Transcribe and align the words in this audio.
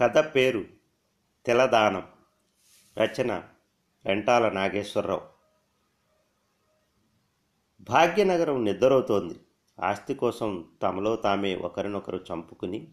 కథ 0.00 0.18
పేరు 0.18 0.64
తెలదానం. 1.46 2.02
రచన 2.98 3.42
రెంటాల 4.06 4.48
నాగేశ్వరరావు. 4.48 5.20
భాగ్యనగరం 7.80 8.64
నిద్రవుతోంది 8.64 9.34
ఆస్తి 9.80 10.14
కోసం 10.14 10.68
తమలో 10.82 11.16
తామే 11.16 11.56
ఒకరినొకరు 11.56 12.24
చంపుకుని 12.32 12.88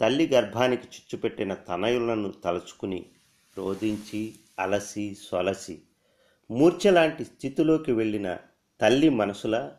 తల్లి 0.00 0.28
గర్భానికి 0.28 0.82
చిచ్చుపెట్టిన 0.82 1.54
తనయులను 1.54 2.32
తలుచుకుని 2.32 3.06
రోధించి 3.58 4.34
అలసి 4.58 5.14
సొలసి 5.14 5.82
మూర్ఛలాంటి 6.50 7.24
స్థితిలోకి 7.24 7.92
వెళ్ళిన 7.92 8.38
తల్లి 8.80 9.08
మనసుల 9.08 9.72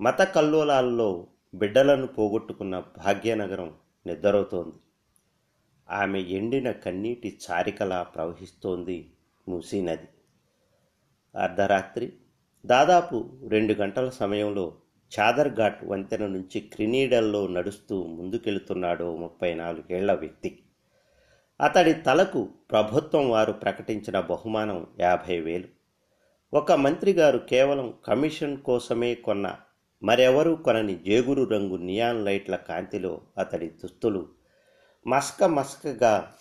మత 0.00 0.22
కల్లోలాల్లో 0.22 1.26
బిడ్డలను 1.54 2.06
పోగొట్టుకున్న 2.06 2.78
భాగ్యనగరం 2.78 3.74
నిద్రవుతోంది 4.06 4.81
ఆమె 5.90 6.20
ఎండిన 6.20 6.70
కన్నీటి 6.70 7.38
చారికలా 7.50 8.02
ప్రవహిస్తోంది 8.02 9.12
మూసీ 9.48 9.82
నది. 9.82 10.08
అర్ధరాత్రి 11.38 12.12
దాదాపు 12.66 13.30
రెండు 13.48 13.74
గంటల 13.74 14.08
సమయంలో 14.08 14.74
చాదర్ఘాట్ 15.20 15.84
వంతెన 15.84 16.26
నుంచి 16.26 16.60
క్రినీడల్లో 16.60 17.46
నడుస్తూ 17.46 18.02
ముందుకెళ్తున్నాడో 18.02 19.16
ముప్పై 19.16 19.54
నాలుగేళ్ళ 19.54 20.12
వ్యక్తి. 20.12 20.62
అతడి 21.60 21.92
తలకు 21.92 22.48
ప్రభుత్వం 22.70 23.30
వారు 23.30 23.52
ప్రకటించిన 23.52 24.20
బహుమానం 24.20 24.86
యాభై 25.00 25.40
వేలు. 25.40 25.68
ఒక 26.54 26.72
మంత్రి 26.72 27.12
గారు 27.12 27.38
కేవలం 27.38 27.94
కమిషన్ 28.04 28.56
కోసమే 28.56 29.14
కొన్న 29.14 29.56
మరెవరూ 30.02 30.56
కొనని 30.56 30.94
జేగురు 30.94 31.42
రంగు 31.42 31.76
నియాన్ 31.76 32.24
లైట్ల 32.24 32.56
కాంతిలో 32.56 33.20
అతడి 33.38 33.68
దుస్తులు 33.68 34.41
మస్క 35.06 35.44
మస్కగా 35.44 36.34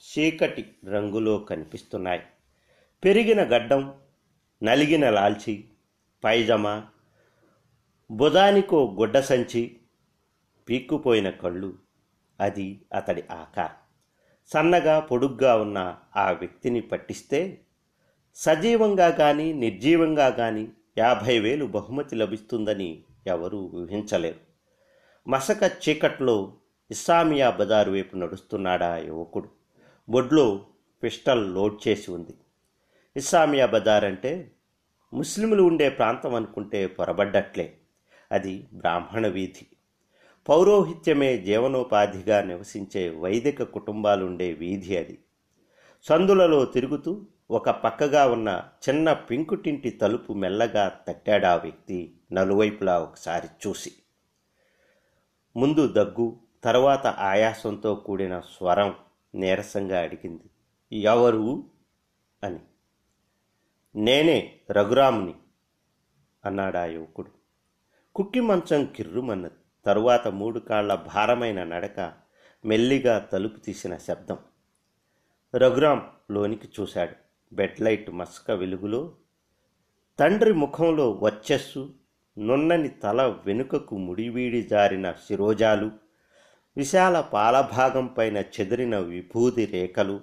చీకటి 0.00 0.74
రంగులో 0.88 1.38
కనిపిస్తున్నాయి. 1.38 2.20
పెరిగిన 3.04 3.42
గడ్డం 3.42 3.94
నలిగిన 4.62 5.10
లాల్చి 5.10 5.64
పైజమా 6.24 6.86
బుధానికో 8.10 8.96
గుడ్డ 9.00 9.20
సంచి 9.20 9.76
పీక్కుపోయిన 10.68 11.30
కళ్ళు 11.30 11.78
అది 12.40 12.80
అతడి 12.94 13.24
ఆకారం. 13.30 13.74
సన్నగా 14.46 15.00
పొడుగ్గా 15.00 15.56
ఉన్న 15.56 15.98
ఆ 16.16 16.32
వ్యక్తిని 16.32 16.80
పట్టిస్తే 16.80 17.60
సజీవంగా 18.34 19.10
కానీ 19.10 19.52
నిర్జీవంగా 19.52 20.30
కానీ 20.30 20.68
యాభై 20.98 21.38
వేలు 21.38 21.64
బహుమతి 21.64 22.16
లభిస్తుందని 22.16 23.04
ఎవరూ 23.26 23.58
ఊహించలేరు. 23.58 24.40
మసక 25.28 25.72
చీకట్లో 25.88 26.56
ఇస్సామియా 26.90 27.50
బజారు 27.50 27.90
వైపు 27.90 28.16
నడుస్తున్నాడా 28.16 28.96
యువకుడు. 28.98 29.48
బొడ్లో 30.08 30.66
పిస్టల్ 31.02 31.54
లోడ్ 31.54 31.88
చేసి 31.88 32.10
ఉంది. 32.10 32.34
ఇస్లామియా 33.16 33.66
బజార్ 33.66 34.04
అంటే 34.04 34.50
ముస్లింలు 35.12 35.62
ఉండే 35.62 35.88
ప్రాంతం 35.88 36.34
అనుకుంటే 36.34 36.86
పొరబడ్డట్లే. 36.86 37.76
అది 38.32 38.68
బ్రాహ్మణ 38.72 39.26
వీధి. 39.26 39.66
పౌరోహిత్యమే 40.48 41.38
జీవనోపాధిగా 41.38 42.42
నివసించే 42.42 43.08
వైదిక 43.08 43.62
కుటుంబాలుండే 43.62 44.52
వీధి 44.52 44.96
అది. 44.96 45.18
సందులలో 46.02 46.64
తిరుగుతూ 46.64 47.26
ఒక 47.50 47.70
పక్కగా 47.70 48.26
ఉన్న 48.26 48.62
చిన్న 48.88 49.12
పింకుటింటి 49.12 49.90
తలుపు 49.90 50.32
మెల్లగా 50.32 50.88
తట్టాడా 51.08 51.56
వ్యక్తి 51.56 52.14
నలువైపులా 52.32 53.00
ఒకసారి 53.00 53.68
చూసి. 53.68 53.92
ముందు 55.56 55.86
దగ్గు 55.86 56.40
తర్వాత 56.64 57.06
ఆయాసంతో 57.06 57.94
కూడిన 57.94 58.40
స్వరం 58.40 58.94
నీరసంగా 59.34 60.00
అడిగింది. 60.00 60.50
ఎవరు? 61.00 61.64
అని. 62.44 62.60
నేనే 63.94 64.60
రఘురాముని 64.70 65.34
అన్నాడా 66.44 66.86
యువకుడు. 66.86 67.30
కుక్కి 68.14 68.40
మంచం 68.40 68.84
కిర్రుమన్నది. 68.84 69.54
తరువాత 69.86 70.28
మూడు 70.28 70.60
కాళ్ళ 70.60 70.94
భారమైన 70.94 71.64
నడక 71.64 72.12
మెల్లిగా 72.64 73.18
తలుపు 73.18 73.58
తీసిన 73.58 73.96
శబ్దం. 73.96 74.38
రఘురాం 75.54 76.10
లోనికి 76.30 76.68
చూశాడు. 76.80 77.14
బెడ్ 77.54 77.80
లైట్ 77.80 78.10
మస్క 78.10 78.50
వెలుగులో 78.50 79.12
తండ్రి 80.18 80.52
ముఖంలో 80.52 81.10
వచ్చస్సు 81.10 81.94
నున్నని 82.38 82.88
తల 82.88 83.36
వెనుకకు 83.46 83.96
ముడివీడి 83.96 84.62
జారిన 84.62 85.12
శిరోజాలు 85.12 86.09
విశాల 86.76 87.20
పాలభాగం 87.20 88.06
పైన 88.06 88.36
చెదిరిన 88.38 88.98
విభూది 88.98 89.66
రేఖలు 89.66 90.20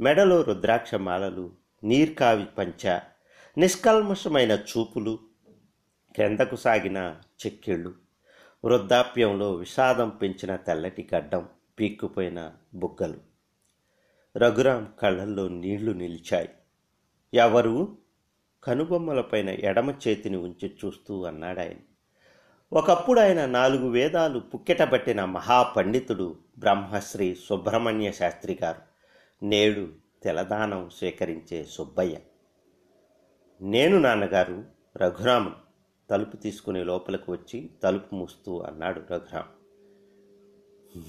మెడలో 0.00 0.42
రుద్రాక్షమాలలు 0.42 1.52
నీర్కావి 1.84 2.44
పంచ 2.44 2.98
నిష్కల్మషమైన 3.58 4.52
చూపులు 4.52 5.18
కిందకు 6.16 6.56
సాగిన 6.56 7.20
చెక్కిళ్ళు 7.46 7.94
వృద్ధాప్యంలో 8.64 9.52
విషాదం 9.52 10.08
పెంచిన 10.08 10.56
తెల్లటి 10.56 11.08
గడ్డం 11.14 11.48
పీక్కుపోయిన 11.80 12.52
బుగ్గలు. 12.74 13.18
రఘురాం 14.36 14.92
కళ్ళల్లో 15.00 15.48
నీళ్ళు 15.48 15.92
నిలిచాయి. 15.92 16.48
ఎవరు? 17.34 17.98
కనుబొమ్మలపైన 18.64 19.48
ఎడమ 19.48 19.90
చేతిని 19.90 20.36
ఉంచి 20.36 20.76
చూస్తూ 20.84 21.24
అన్నాడాయన. 21.24 21.76
ఒకప్పుడు 22.72 23.20
ఆయన 23.20 23.46
నాలుగు 23.46 23.88
వేదాలు 23.88 24.38
పుక్కెటబట్టిన 24.38 25.24
మహాపండితుడు 25.24 26.38
బ్రహ్మశ్రీ 26.58 27.34
సుబ్రహ్మణ్య 27.34 28.12
శాస్త్రి 28.12 28.58
గారు 28.62 28.80
నేడు 29.44 29.88
తెలదానం 30.22 30.90
స్వీకరించే 30.90 31.64
సుబ్బయ్య. 31.64 32.16
నేను 33.62 33.98
నాన్నగారు 33.98 34.64
రఘురామును 34.96 35.54
తలుపు 36.10 36.36
తీసుకుని 36.36 36.84
లోపలికి 36.84 37.30
వచ్చి 37.30 37.70
తలుపు 37.82 38.14
మూస్తూ 38.14 38.60
అన్నాడు 38.60 39.00
రఘురాం 39.10 39.44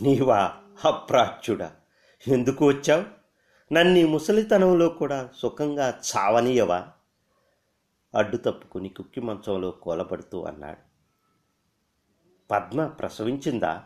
నీవా 0.02 0.53
అప్రాచ్యుడా? 0.85 1.72
ఎందుకు 2.28 2.68
వచ్చావు? 2.68 3.03
నన్ను 3.73 4.07
ముసలితనంలో 4.07 4.90
కూడా 4.90 5.29
సుఖంగా 5.38 6.00
చావనీయవా? 6.16 6.88
అడ్డు 8.16 8.38
తప్పుకుని 8.38 8.90
కుక్కి 8.90 9.22
మంచంలో 9.22 9.72
కూలబడుతూ 9.72 10.44
అన్నాడు. 10.44 10.92
పద్మ 12.53 12.88
ప్రసవించిందా? 12.88 13.84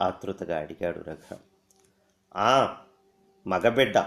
ఆతృతగా 0.00 0.58
అడిగాడు 0.58 1.00
రఘ 1.00 1.36
ఆ 2.36 2.76
మగబిడ్డ 3.46 4.04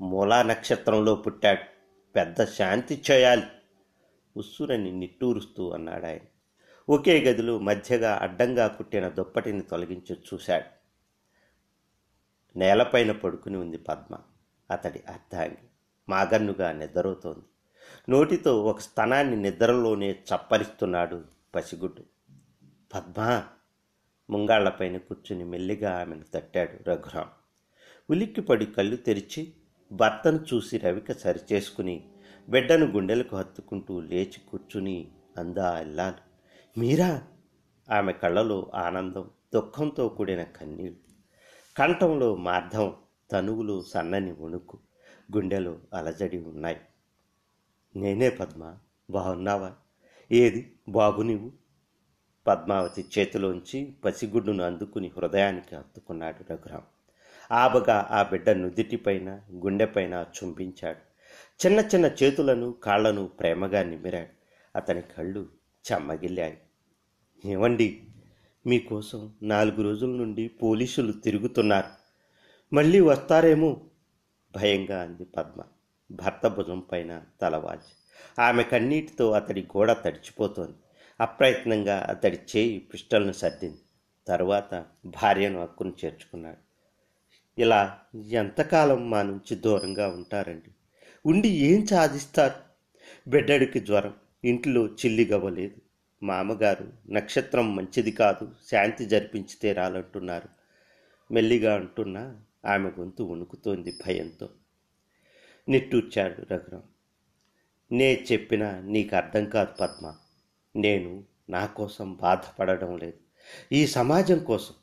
మూలా 0.00 0.42
నక్షత్రంలో 0.42 1.14
పుట్టాడు. 1.14 1.62
పెద్ద 2.16 2.44
శాంతి 2.44 3.02
చేయాలి. 3.10 3.42
ఉస్సురని 4.36 4.92
నిట్టూరుస్తూ 4.92 5.70
అన్నాడు 5.70 6.06
ఆయన. 6.06 6.20
ఒకే 6.88 7.20
గదిలో 7.20 7.58
మధ్యగా 7.58 8.18
అడ్డంగా 8.22 8.66
కుట్టిన 8.66 9.08
దుప్పటిని 9.08 9.60
తొలగించి 9.60 10.16
చూశాడు. 10.34 10.64
నేలపైన 12.58 13.12
పడుకుని 13.12 13.56
ఉంది 13.56 13.78
పద్మ. 13.78 14.18
అతడి 14.70 15.02
అర్థాంగి 15.08 15.68
మాగన్నుగా 16.08 16.72
నిద్రవుతోంది 16.72 17.44
నోటితో 18.08 18.64
ఒక 18.64 18.80
స్తనాన్ని 18.80 19.36
నిద్రలోనే 19.36 20.10
చప్పరిస్తున్నాడు 20.10 21.24
పసిగుడ్డు. 21.54 22.15
పద్మ 22.94 23.44
ముంగాళ్ళపైన 24.30 24.96
కూర్చుని 24.96 25.44
మెల్లిగా 25.44 26.00
ఆమెను 26.00 26.24
తట్టాడు 26.34 26.90
రఘురాం. 26.90 27.28
ఉలిక్కిపడి 28.10 28.66
కళ్ళు 28.66 28.96
తెరిచి 28.96 29.52
భర్తను 29.92 30.44
చూసి 30.54 30.78
రవిక 30.78 31.12
సరిచేసుకుని 31.12 32.10
బిడ్డను 32.48 32.86
గుండెలకు 32.86 33.36
హత్తుకుంటూ 33.36 34.00
లేచి 34.00 34.50
కూర్చుని 34.50 35.10
అందా 35.38 35.76
అల్లాను 35.76 36.16
మీరా? 36.80 37.28
ఆమె 37.90 38.12
కళ్ళలో 38.12 38.70
ఆనందం 38.74 39.30
దుఃఖంతో 39.54 40.08
కూడిన 40.08 40.42
కన్నీళ్ళు 40.42 40.96
కంఠంలో 41.76 42.36
మార్ధం 42.36 42.94
తనువులు 43.30 43.82
సన్నని 43.82 44.32
వణుకు 44.32 44.78
గుండెలో 45.36 45.78
అలజడి 45.94 46.38
ఉన్నాయి. 46.38 46.80
నేనే 47.96 48.30
పద్మ 48.30 48.76
బాగున్నావా? 49.10 49.74
ఏది? 50.32 50.72
బాబు 50.88 51.22
నీవు 51.22 51.52
పద్మావతి 52.46 53.04
చేతిలోంచి 53.18 53.94
పసిగుడ్డును 54.04 54.64
అందుకుని 54.64 55.12
హృదయానికి 55.16 55.76
హత్తుకున్నాడు 55.76 56.52
రఘురాం. 56.52 56.82
ఆబగా 57.52 58.08
ఆ 58.10 58.22
బిడ్డ 58.22 58.50
నుదిటిపైన 58.50 59.40
గుండెపైన 59.52 60.26
చుంపించాడు 60.38 61.06
చిన్న 61.66 61.80
చిన్న 61.80 62.10
చేతులను 62.22 62.72
కాళ్ళను 62.72 63.26
ప్రేమగా 63.26 63.82
నిమిరాడు 63.82 64.28
అతని 64.76 65.02
కళ్ళు 65.02 65.48
చెమ్మగిల్లాయి. 65.92 66.58
ఏమండి 67.44 68.02
మీకోసం 68.66 69.32
నాలుగు 69.42 69.82
రోజుల 69.82 70.08
నుండి 70.08 70.48
పోలీసులు 70.48 71.12
తిరుగుతున్నారు. 71.12 72.06
మళ్ళీ 72.74 73.00
వస్తారేమో? 73.00 73.80
భయంగా 74.56 75.02
అంది 75.02 75.24
పద్మ. 75.24 75.62
భర్త 76.10 76.46
భుజం 76.46 76.80
పైన 76.92 77.22
తలవాల్చి 77.42 77.92
ఆమె 78.42 78.62
కన్నీటితో 78.62 79.30
అతడి 79.30 79.62
గోడ 79.62 79.92
తడిచిపోతోంది. 79.92 80.76
అప్రయత్నంగా 81.20 82.06
అతడి 82.08 82.38
చేయి 82.56 82.78
పిస్టల్ను 82.78 83.32
సర్దింది. 83.32 83.78
తరువాత 84.28 84.84
భార్యను 85.06 85.62
హక్కును 85.62 85.92
చేర్చుకున్నాడు. 86.04 86.56
ఇలా 87.60 87.98
ఎంతకాలం 88.30 89.10
మా 89.10 89.22
నుంచి 89.22 89.56
దూరంగా 89.56 90.08
ఉంటారండి? 90.08 90.70
ఉండి 91.26 91.48
ఏం 91.48 91.86
సాధిస్తారు? 91.86 92.54
బిడ్డడికి 93.30 93.80
జ్వరం 93.80 94.14
ఇంట్లో 94.44 94.86
చిల్లిగవ్వలేదు 94.86 95.76
మామగారు 96.22 96.92
నక్షత్రం 97.10 97.76
మంచిది 97.76 98.10
కాదు 98.10 98.52
శాంతి 98.70 99.04
జరిపించి 99.04 99.56
తీరాలంటున్నారు 99.62 100.48
మెల్లిగా 101.32 101.74
అంటున్నా 101.74 102.40
ఆమె 102.66 102.90
గొంతు 102.90 103.22
వణుకుతోంది 103.22 103.98
భయంతో. 104.06 104.48
నిట్టూర్చాడు 105.68 106.54
రఘురాం 106.54 106.82
నే 107.92 108.26
చెప్పినా 108.32 108.80
నీకు 108.80 109.16
అర్థం 109.16 109.44
కాదు 109.44 109.72
పద్మ. 109.80 110.14
నేను 110.76 111.24
నా 111.50 111.66
కోసం 111.66 112.14
బాధపడడం 112.14 112.96
లేదు. 112.96 113.18
ఈ 113.72 113.86
సమాజం 113.86 114.38
కోసం. 114.38 114.74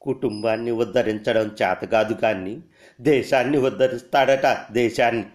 కుటుంబాన్ని 0.00 0.70
ఉద్ధరించడం 0.70 1.46
చేతగాదు 1.46 2.14
కానీ 2.14 2.62
దేశాన్ని 3.00 3.58
ఉద్ధరిస్తాడట 3.58 4.72
దేశాన్ని. 4.72 5.26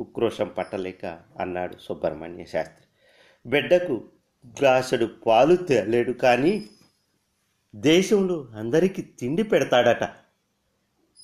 ఉక్రోషం 0.00 0.48
పట్టలేక 0.48 1.20
అన్నాడు 1.40 1.76
సుబ్రహ్మణ్య 1.80 2.44
శాస్త్రి. 2.44 2.86
బిడ్డకు 3.50 4.04
గ్లాసుడు 4.46 5.08
పాలు 5.26 5.56
తేలేడు 5.56 6.12
కానీ 6.12 6.68
దేశంలో 7.76 8.48
అందరికీ 8.56 9.02
తిండి 9.02 9.42
పెడతాడట. 9.42 10.04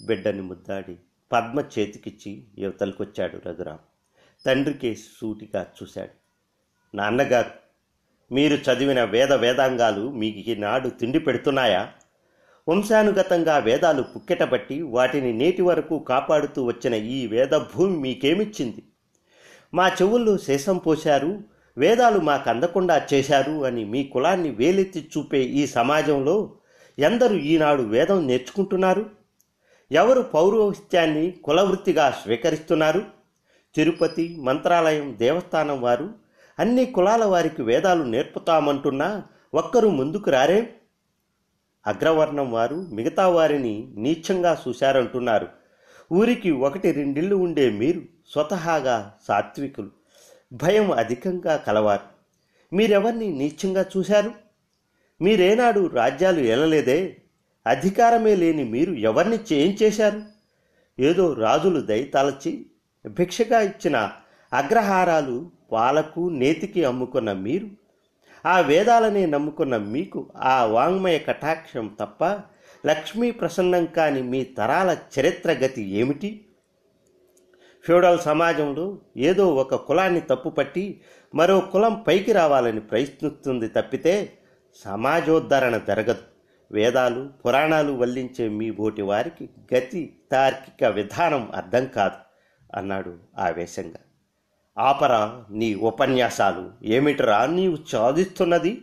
బిడ్డని 0.07 0.43
ముద్దాడి 0.43 0.97
పద్మ 1.33 1.61
చేతికిచ్చి 1.61 2.45
యువతలకొచ్చాడు 2.59 3.49
రఘురాం 3.49 3.79
తండ్రికి 4.47 4.97
సూటిగా 4.97 5.67
చూశాడు. 5.83 6.20
నాన్నగారు 6.95 7.51
మీరు 8.35 8.55
చదివిన 8.55 9.05
వేద 9.05 9.33
వేదాంగాలు 9.33 10.11
మీకు 10.11 10.39
ఈనాడు 10.39 10.89
తిండి 10.89 11.19
పెడుతున్నాయా? 11.19 11.89
వంశానుగతంగా 12.69 13.59
వేదాలు 13.59 14.03
పుక్కెటబట్టి 14.03 14.83
వాటిని 14.83 15.33
నేటి 15.33 15.63
వరకు 15.63 15.99
కాపాడుతూ 15.99 16.65
వచ్చిన 16.65 16.95
ఈ 16.95 17.27
వేద 17.27 17.51
భూమి 17.51 17.97
మీకేమిచ్చింది? 17.97 18.83
మా 19.75 19.89
చెవుల్లో 19.89 20.39
శేషం 20.39 20.79
పోశారు 20.79 21.39
వేదాలు 21.79 22.19
మాకు 22.19 22.51
అందకుండా 22.51 23.07
చేశారు 23.15 23.65
అని 23.65 23.85
మీ 23.85 24.05
కులాన్ని 24.05 24.51
వేలెత్తి 24.51 25.11
చూపే 25.19 25.43
ఈ 25.43 25.67
సమాజంలో 25.67 26.57
ఎందరు 26.99 27.35
ఈనాడు 27.35 27.83
వేదం 27.83 28.27
నేర్చుకుంటున్నారు? 28.27 29.11
ఎవరు 29.93 30.23
పౌరోహిత్యాన్ని 30.23 31.31
కులవృత్తిగా 31.31 32.11
స్వీకరిస్తున్నారు? 32.11 33.05
తిరుపతి 33.75 34.37
మంత్రాలయం 34.39 35.17
దేవస్థానం 35.19 35.81
వారు 35.83 36.30
అన్ని 36.61 36.87
కులాల 36.87 37.25
వారికి 37.25 37.63
వేదాలు 37.63 38.05
నేర్పుతామంటున్నా 38.05 39.23
ఒక్కరు 39.55 39.89
ముందుకు 39.89 40.31
రారే? 40.31 40.77
అగ్రవర్ణం 41.87 42.53
వారు 42.53 42.75
మిగతా 42.75 43.29
వారిని 43.29 43.93
నీచంగా 43.97 44.63
చూశారంటున్నారు. 44.69 45.49
ఊరికి 46.13 46.51
ఒకటి 46.51 46.93
రెండిళ్ళు 46.93 47.37
ఉండే 47.37 47.71
మీరు 47.71 48.03
స్వతహాగా 48.29 49.15
సాత్వికులు. 49.29 49.91
భయం 50.53 50.93
అధికంగా 50.93 51.57
కలవారు. 51.57 52.03
మీరెవరిని 52.75 53.29
నీచంగా 53.29 53.85
చూశారు? 53.97 54.33
మీరేనాడు 55.21 55.87
రాజ్యాలు 55.87 56.41
ఎలలేదే 56.41 57.17
అధికారమే 57.67 58.35
లేని 58.35 58.65
మీరు 58.65 58.93
ఎవరిని 58.93 59.37
చేయించేశారు 59.37 60.17
చేశారు? 60.17 61.03
ఏదో 61.03 61.33
రాజులు 61.33 61.81
దయతలచి 61.81 62.67
భిక్షగా 63.09 63.61
ఇచ్చిన 63.61 64.13
అగ్రహారాలు 64.53 65.60
పాలకు 65.73 66.29
నేతికి 66.29 66.85
అమ్ముకున్న 66.85 67.33
మీరు 67.33 67.67
ఆ 68.47 68.61
వేదాలనే 68.61 69.27
నమ్ముకున్న 69.27 69.77
మీకు 69.77 70.33
ఆ 70.37 70.65
వాంగ్మయ 70.65 71.19
కటాక్షం 71.19 71.97
తప్ప 72.01 72.25
లక్ష్మీ 72.87 73.31
ప్రసన్నం 73.31 73.87
కాని 73.87 74.23
మీ 74.23 74.45
తరాల 74.45 74.97
చరిత్ర 75.21 75.53
గతి 75.53 75.83
ఏమిటి? 75.83 76.45
ఫ్యూడల్ 77.85 78.19
సమాజంలో 78.19 78.99
ఏదో 79.17 79.55
ఒక 79.55 79.75
కులాన్ని 79.75 80.21
తప్పుపట్టి 80.21 81.01
మరో 81.35 81.61
కులం 81.61 82.05
పైకి 82.09 82.33
రావాలని 82.33 82.81
ప్రయత్నిస్తుంది 82.81 83.69
తప్పితే 83.69 84.33
సమాజోద్ధరణ 84.75 85.77
జరగదు. 85.89 86.23
వేదాలు 86.73 87.29
పురాణాలు 87.47 87.93
వల్లించే 87.93 88.49
మీ 88.49 88.71
బోటి 88.71 89.03
వారికి 89.03 89.49
గతి 89.75 90.17
తార్కిక 90.33 90.85
విధానం 90.85 91.51
అర్థం 91.55 91.87
కాదు 91.87 92.19
అన్నాడు 92.79 93.19
ఆవేశంగా. 93.39 94.01
ఆపరా 94.81 95.45
నీ 95.51 95.75
ఉపన్యాసాలు 95.75 96.71
ఏమిటరా 96.85 97.47
నీవు 97.47 97.79
సాధిస్తున్నది? 97.89 98.83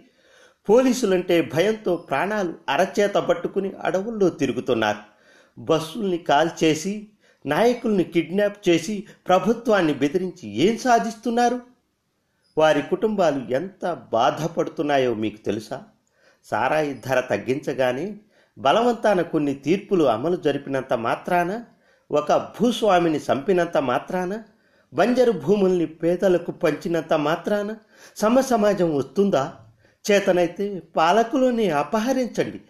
పోలీసులంటే 0.70 1.42
భయంతో 1.42 1.96
ప్రాణాలు 1.96 2.54
అరచేత 2.70 3.14
పట్టుకుని 3.14 3.74
అడవుల్లో 3.84 4.30
తిరుగుతున్నారు. 4.30 4.98
బస్సుల్ని 5.60 6.18
కాల్చేసి 6.18 7.08
నాయకుల్ని 7.46 8.04
కిడ్నాప్ 8.04 8.70
చేసి 8.70 9.04
ప్రభుత్వాన్ని 9.28 9.94
బెదిరించి 9.94 10.50
ఏం 10.50 10.78
సాధిస్తున్నారు? 10.78 11.62
వారి 12.58 12.82
కుటుంబాలు 12.82 13.54
ఎంత 13.54 13.98
బాధపడుతున్నాయో 14.14 15.14
మీకు 15.14 15.38
తెలుసా? 15.38 15.84
సారాయి 16.46 16.94
ధర 16.94 17.20
తగ్గించగానే 17.20 18.18
బలవంతాన 18.58 19.22
కొన్ని 19.22 19.54
తీర్పులు 19.54 20.04
అమలు 20.04 20.36
జరిపినంత 20.36 20.94
మాత్రాన 20.94 21.64
ఒక 22.12 22.34
భూస్వామిని 22.34 23.18
చంపినంత 23.18 23.78
మాత్రాన 23.78 24.44
బంజరు 24.94 25.32
భూముల్ని 25.32 25.86
పేదలకు 25.86 26.52
పంచినంత 26.52 27.14
మాత్రాన 27.14 27.76
సమ 28.16 28.40
సమాజం 28.40 28.96
వస్తుందా? 28.96 29.56
చేతనైతే 30.12 30.82
పాలకులని 30.96 31.70
అపహరించండి. 31.70 32.62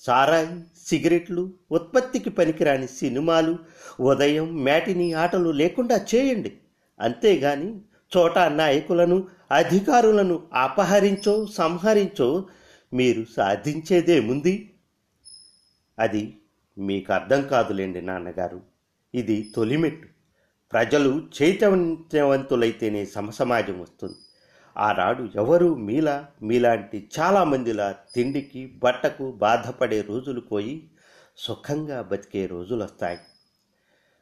సారాయి 0.00 0.62
సిగరెట్లు 0.86 1.52
ఉత్పత్తికి 1.70 2.30
పనికిరాని 2.30 2.86
సినిమాలు 2.86 3.58
ఉదయం 4.00 4.64
మేటిని 4.64 5.12
ఆటలు 5.12 5.50
లేకుండా 5.50 6.06
చేయండి. 6.14 6.52
అంతేగాని 7.00 7.80
చోట 8.16 8.38
నాయకులను 8.38 9.28
అధికారులను 9.52 10.42
అపహరించో 10.52 11.46
సంహరించో 11.46 12.46
మీరు 12.92 13.24
సాధించేదేముంది? 13.36 14.70
అది 15.98 16.36
మీకు 16.78 17.12
అర్థం 17.12 17.48
కాదులేండి 17.48 18.02
నాన్నగారు. 18.02 18.60
ఇది 19.14 19.52
తొలిమెట్టు. 19.56 20.17
ప్రజలు 20.72 21.22
చైతన్యవంతులైతేనే 21.42 23.04
సమసమాజం 23.04 23.80
వస్తుంది. 23.80 24.14
ఆనాడు 24.76 25.28
ఎవరు? 25.34 25.74
మీలా? 25.74 26.26
మీలాంటి 26.42 27.10
చాలామందిలా 27.20 27.94
తిండికి 28.14 28.66
బట్టకు 28.66 29.32
బాధపడే 29.32 30.00
రోజులు 30.00 30.40
పోయి 30.40 30.90
సుఖంగా 31.36 32.02
బతికే 32.02 32.46
రోజులు 32.46 32.84
వస్తాయి 32.84 33.18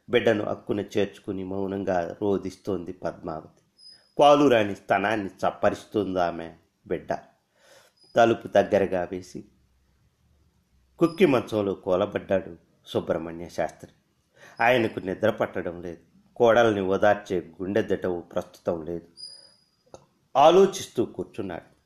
బిడ్డను 0.09 0.43
అక్కున 0.43 0.79
చేర్చుకుని 0.79 1.43
మౌనంగా 1.43 2.15
రోధిస్తోంది 2.21 2.93
పద్మావతి. 2.93 4.49
రాని 4.49 4.75
స్థనాన్ని 4.75 5.27
చప్పరిస్తుంది 5.27 6.19
ఆమె 6.19 6.53
బిడ్డ. 6.87 7.17
తలుపు 8.15 8.47
దగ్గరగా 8.47 9.07
వేసి 9.11 9.45
కుక్కి 10.99 11.25
మంచంలో 11.25 11.73
కూలబడ్డాడు 11.73 12.57
సుబ్రహ్మణ్య 12.87 13.49
శాస్త్రి. 13.49 13.91
ఆయనకు 14.63 14.99
నిద్ర 14.99 15.29
పట్టడం 15.29 15.81
లేదు. 15.81 16.16
కోడల్ని 16.37 16.81
ఓదార్చే 16.81 17.39
గుండె 17.39 17.81
దటవు 17.81 18.21
ప్రస్తుతం 18.21 18.85
లేదు. 18.85 19.07
ఆలోచిస్తూ 20.37 21.05
కూర్చున్నాడు. 21.05 21.77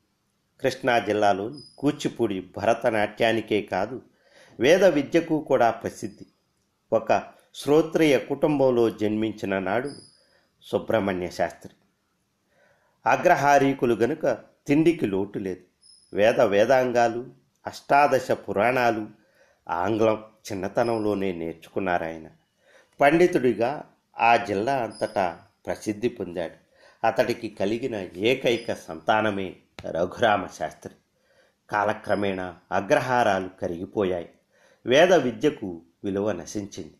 కృష్ణా 0.61 0.99
జిల్లాలోని 0.99 1.61
కూచిపూడి 1.77 2.49
భరతనాట్యానికే 2.57 3.61
కాదు 3.61 4.01
వేద 4.59 4.85
విద్యకు 4.85 5.41
కూడా 5.41 5.71
ప్రసిద్ధి. 5.71 6.25
ఒక 6.93 7.23
శ్రోత్రియ 7.55 8.19
కుటుంబంలో 8.19 8.89
జన్మించిన 8.89 9.59
నాడు 9.59 9.91
సుబ్రహ్మణ్య 10.61 11.29
శాస్త్రి. 11.29 11.73
అగ్రహారీకులు 13.05 13.93
గనుక 13.95 14.37
తిండికి 14.67 15.05
లోటు 15.05 15.39
లేదు. 15.39 15.61
వేద 16.13 16.41
వేదాంగాలు 16.41 17.27
అష్టాదశ 17.67 18.31
పురాణాలు 18.31 19.07
ఆంగ్లం 19.69 20.23
చిన్నతనంలోనే 20.51 21.31
నేర్చుకున్నారాయన. 21.31 22.27
పండితుడిగా 23.01 23.83
ఆ 24.21 24.35
జిల్లా 24.35 24.83
అంతటా 24.83 25.39
ప్రసిద్ధి 25.65 26.09
పొందాడు. 26.09 26.53
అతడికి 27.07 27.49
కలిగిన 27.49 27.95
ఏకైక 28.15 28.73
సంతానమే 28.73 29.55
రఘురామ 29.89 30.47
శాస్త్రి. 30.47 30.93
కాలక్రమేణా 31.69 32.55
అగ్రహారాలు 32.71 33.49
కరిగిపోయాయి. 33.61 34.29
వేద 34.85 35.13
విద్యకు 35.13 35.81
విలువ 36.03 36.31
నశించింది. 36.31 36.93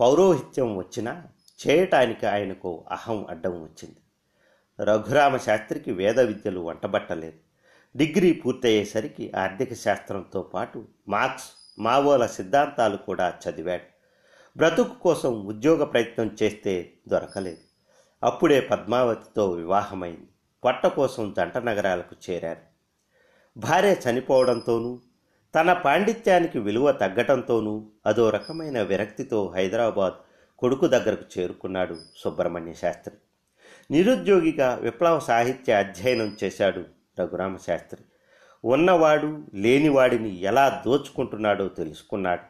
పౌరోహిత్యం 0.00 0.76
వచ్చినా 0.76 1.24
చేయటానికి 1.68 2.26
ఆయనకు 2.26 2.84
అహం 2.90 3.26
అడ్డం 3.30 3.62
వచ్చింది. 3.62 3.96
రఘురామ 4.84 5.36
శాస్త్రికి 5.36 5.92
వేద 5.92 6.20
విద్యలు 6.20 6.60
వంటబట్టలేదు. 6.60 7.38
డిగ్రీ 7.96 8.32
పూర్తయ్యేసరికి 8.32 9.32
ఆర్థిక 9.36 9.74
శాస్త్రంతో 9.74 10.42
పాటు 10.42 10.88
మార్క్స్ 11.08 11.50
మావోల 11.78 12.26
సిద్ధాంతాలు 12.26 12.96
కూడా 12.96 13.38
చదివాడు. 13.48 13.95
బ్రతుకు 14.56 14.98
కోసం 14.98 15.46
ఉద్యోగ 15.46 15.84
ప్రయత్నం 15.84 16.36
చేస్తే 16.42 16.92
దొరకలేదు. 17.08 17.56
అప్పుడే 18.24 18.60
పద్మావతితో 18.60 19.50
వివాహమైంది. 19.50 20.28
పొట్ట 20.64 20.86
కోసం 20.86 21.34
జంట 21.36 21.58
నగరాలకు 21.58 22.16
చేరారు. 22.30 22.60
భార్య 23.56 23.92
చనిపోవడంతోనూ 23.92 25.00
తన 25.54 25.72
పాండిత్యానికి 25.72 26.58
విలువ 26.58 26.92
తగ్గటంతోనూ 26.92 27.86
అదో 28.06 28.30
రకమైన 28.30 28.82
విరక్తితో 28.82 29.52
హైదరాబాద్ 29.56 30.14
కొడుకు 30.58 30.86
దగ్గరకు 30.86 31.40
చేరుకున్నాడు 31.40 31.96
సుబ్రహ్మణ్య 32.16 32.72
శాస్త్రి. 32.72 33.16
నిరుద్యోగిగా 33.90 34.74
విప్లవ 34.74 35.18
సాహిత్య 35.18 35.72
అధ్యయనం 35.72 36.36
చేశాడు 36.44 36.84
రఘురామ 37.20 37.56
శాస్త్రి. 37.56 38.00
ఉన్నవాడు 38.64 39.44
లేనివాడిని 39.54 40.40
ఎలా 40.40 40.82
దోచుకుంటున్నాడో 40.86 41.68
తెలుసుకున్నాడు. 41.68 42.42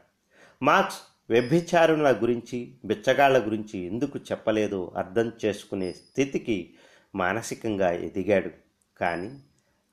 మార్క్స్ 0.64 0.98
వ్యభిచారుల 1.30 2.12
గురించి 2.12 2.75
బిచ్చగాళ్ళ 2.85 3.47
గురించి 3.47 3.78
ఎందుకు 3.78 4.18
చెప్పలేదో 4.18 4.92
అర్థం 4.97 5.33
చేసుకునే 5.45 5.92
స్థితికి 5.92 6.75
మానసికంగా 7.14 7.90
ఎదిగాడు. 7.90 8.50
కానీ 8.97 9.38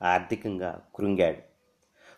ఆర్థికంగా 0.04 0.82
కృంగాడు. 0.96 1.38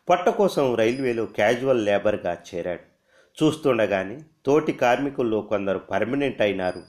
పొట్ట 0.09 0.29
కోసం 0.29 0.75
రైల్వేలో 0.75 1.25
క్యాజువల్ 1.25 1.85
లేబర్గా 1.85 2.37
చేరాడు. 2.55 2.95
చూస్తుండగానే 3.43 4.21
తోటి 4.45 4.71
కార్మికుల్లో 4.71 5.41
కొందరు 5.41 5.77
పర్మనెంట్ 5.77 6.41
అయినారు. 6.41 6.83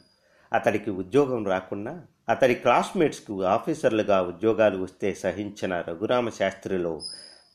అతడికి 0.53 0.91
ఉద్యోగం 0.91 1.47
రాకున్నా 1.47 2.03
అతడి 2.29 2.55
క్లాస్మేట్స్కు 2.55 3.43
ఆఫీసర్లుగా 3.43 4.23
ఉద్యోగాలు 4.23 4.83
వస్తే 4.83 5.15
సహించిన 5.15 5.81
రఘురామ 5.81 6.29
శాస్త్రిలో 6.29 7.01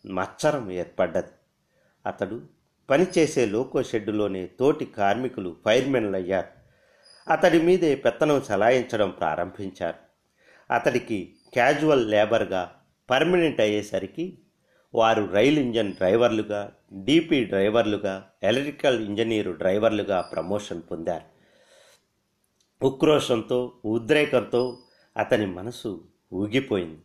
మచ్చరం 0.06 0.72
ఏర్పడ్డది. 0.72 1.32
అతడు 2.06 2.42
పనిచేసే 2.92 3.46
లోకో 3.46 3.84
షెడ్డులోనే 3.84 4.48
తోటి 4.48 4.86
కార్మికులు 4.86 5.56
ఫైర్మెన్లు 5.66 6.18
అయ్యారు 6.18 6.48
అతడి 7.32 7.62
మీదే 7.62 7.96
పెత్తనం 7.96 8.42
చలాయించడం 8.52 9.10
ప్రారంభించారు. 9.10 9.96
అతడికి 10.74 11.34
క్యాజువల్ 11.54 12.12
లేబర్గా 12.12 12.72
పర్మనెంట్ 13.10 13.62
అయ్యేసరికి 13.62 14.38
వారు 14.94 15.30
రైలు 15.34 15.60
ఇంజన్ 15.60 15.94
డ్రైవర్లుగా 15.94 16.72
డీపీ 16.94 17.46
డ్రైవర్లుగా 17.46 18.30
ఎలక్ట్రికల్ 18.44 19.06
ఇంజనీరు 19.06 19.52
డ్రైవర్లుగా 19.52 20.22
ప్రమోషన్ 20.22 20.82
పొందారు. 20.92 21.26
ఉక్రోషంతో 22.86 23.74
ఉద్రేకంతో 23.86 24.78
అతని 25.18 25.46
మనసు 25.46 26.04
ఊగిపోయింది. 26.34 27.02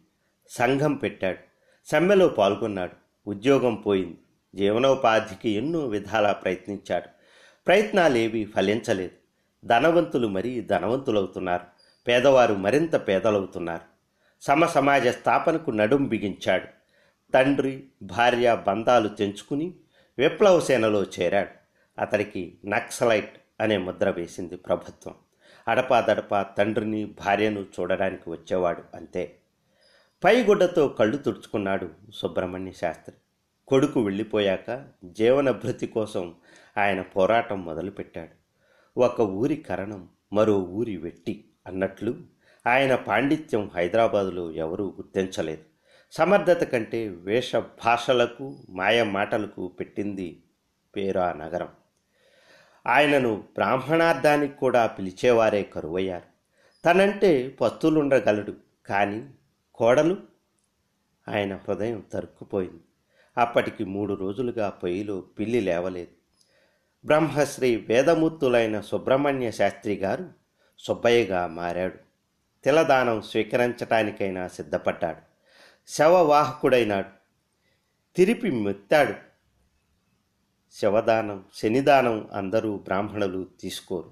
సంఘం 0.50 0.94
పెట్టాడు. 0.94 1.38
సమ్మెలో 1.86 2.28
పాల్గొన్నాడు. 2.28 3.30
ఉద్యోగం 3.30 3.74
పోయింది. 3.74 4.18
జీవనోపాధికి 4.56 5.50
ఎన్నో 5.50 5.78
విధాలా 5.78 6.32
ప్రయత్నించాడు. 6.32 7.08
ప్రయత్నాలేవి 7.66 8.44
ఫలించలేదు. 8.44 9.10
ధనవంతులు 9.66 10.28
మరీ 10.28 10.60
ధనవంతులవుతున్నారు. 10.60 11.64
పేదవారు 12.08 12.54
మరింత 12.54 13.08
పేదలవుతున్నారు. 13.08 13.82
సమ 14.40 14.66
సమాజ 14.66 15.08
స్థాపనకు 15.08 15.70
నడుం 15.70 16.04
బిగించాడు. 16.04 16.66
తండ్రి 17.32 17.84
భార్య 18.02 18.62
బంధాలు 18.66 19.08
తెంచుకుని 19.08 19.74
విప్లవ 20.18 20.60
సేనలో 20.60 21.02
చేరాడు. 21.02 21.50
అతడికి 22.00 22.58
నక్సలైట్ 22.66 23.40
అనే 23.60 23.76
ముద్ర 23.76 24.10
వేసింది 24.10 24.56
ప్రభుత్వం. 24.56 25.14
అడపాదడపా 25.68 26.42
తండ్రిని 26.42 27.04
భార్యను 27.04 27.60
చూడడానికి 27.60 28.30
వచ్చేవాడు 28.30 28.82
అంతే. 28.94 29.36
పైగుడ్డతో 30.24 30.88
కళ్ళు 30.88 31.16
తుడుచుకున్నాడు 31.16 31.90
సుబ్రహ్మణ్య 32.14 32.72
శాస్త్రి. 32.72 33.16
కొడుకు 33.68 34.00
వెళ్ళిపోయాక 34.00 34.88
జీవనభృతి 35.04 35.86
కోసం 35.86 36.34
ఆయన 36.78 37.00
పోరాటం 37.02 37.64
మొదలుపెట్టాడు. 37.64 38.46
ఒక 39.00 39.20
ఊరి 39.20 39.56
కరణం 39.56 40.08
మరో 40.32 40.58
ఊరి 40.58 40.96
వెట్టి 40.96 41.50
అన్నట్లు 41.66 42.14
ఆయన 42.66 42.94
పాండిత్యం 42.94 43.70
హైదరాబాదులో 43.74 44.50
ఎవరూ 44.50 44.86
గుర్తించలేదు. 44.88 45.62
సమర్థత 46.12 46.64
కంటే 46.64 47.08
వేష 47.08 47.56
భాషలకు 47.56 48.66
మాయ 48.70 49.02
మాటలకు 49.02 49.68
పెట్టింది 49.68 50.42
పేరు 50.96 51.20
ఆ 51.20 51.32
నగరం. 51.32 51.68
ఆయనను 52.86 53.36
బ్రాహ్మణార్థానికి 53.36 54.54
కూడా 54.54 54.86
పిలిచేవారే 54.86 55.62
కరువయ్యారు. 55.62 56.36
తనంటే 56.84 57.48
పస్తులుండగలడు 57.60 58.54
కానీ 58.86 59.30
కోడలు 59.74 60.16
ఆయన 61.28 61.54
హృదయం 61.56 62.04
తరుక్కుపోయింది. 62.12 62.80
అప్పటికి 63.38 63.84
మూడు 63.84 64.14
రోజులుగా 64.14 64.68
పొయ్యిలో 64.68 65.20
పిల్లి 65.20 65.60
లేవలేదు. 65.60 66.10
బ్రహ్మశ్రీ 67.06 67.76
వేదమూర్తులైన 67.76 68.80
సుబ్రహ్మణ్య 68.80 69.50
శాస్త్రి 69.50 69.94
గారు 69.94 70.30
సుబ్బయ్యగా 70.78 71.46
మారాడు. 71.46 71.94
తిలదానం 72.64 73.22
స్వీకరించటానికైనా 73.22 74.48
సిద్ధపడ్డాడు. 74.48 75.18
శవవాహకుడైనాడు. 75.88 77.08
తిరిపి 78.16 78.50
మెత్తాడు. 78.50 79.14
శవదానం 80.72 81.44
శనిదానం 81.54 82.28
అందరూ 82.32 82.78
బ్రాహ్మణులు 82.78 83.48
తీసుకోరు. 83.60 84.10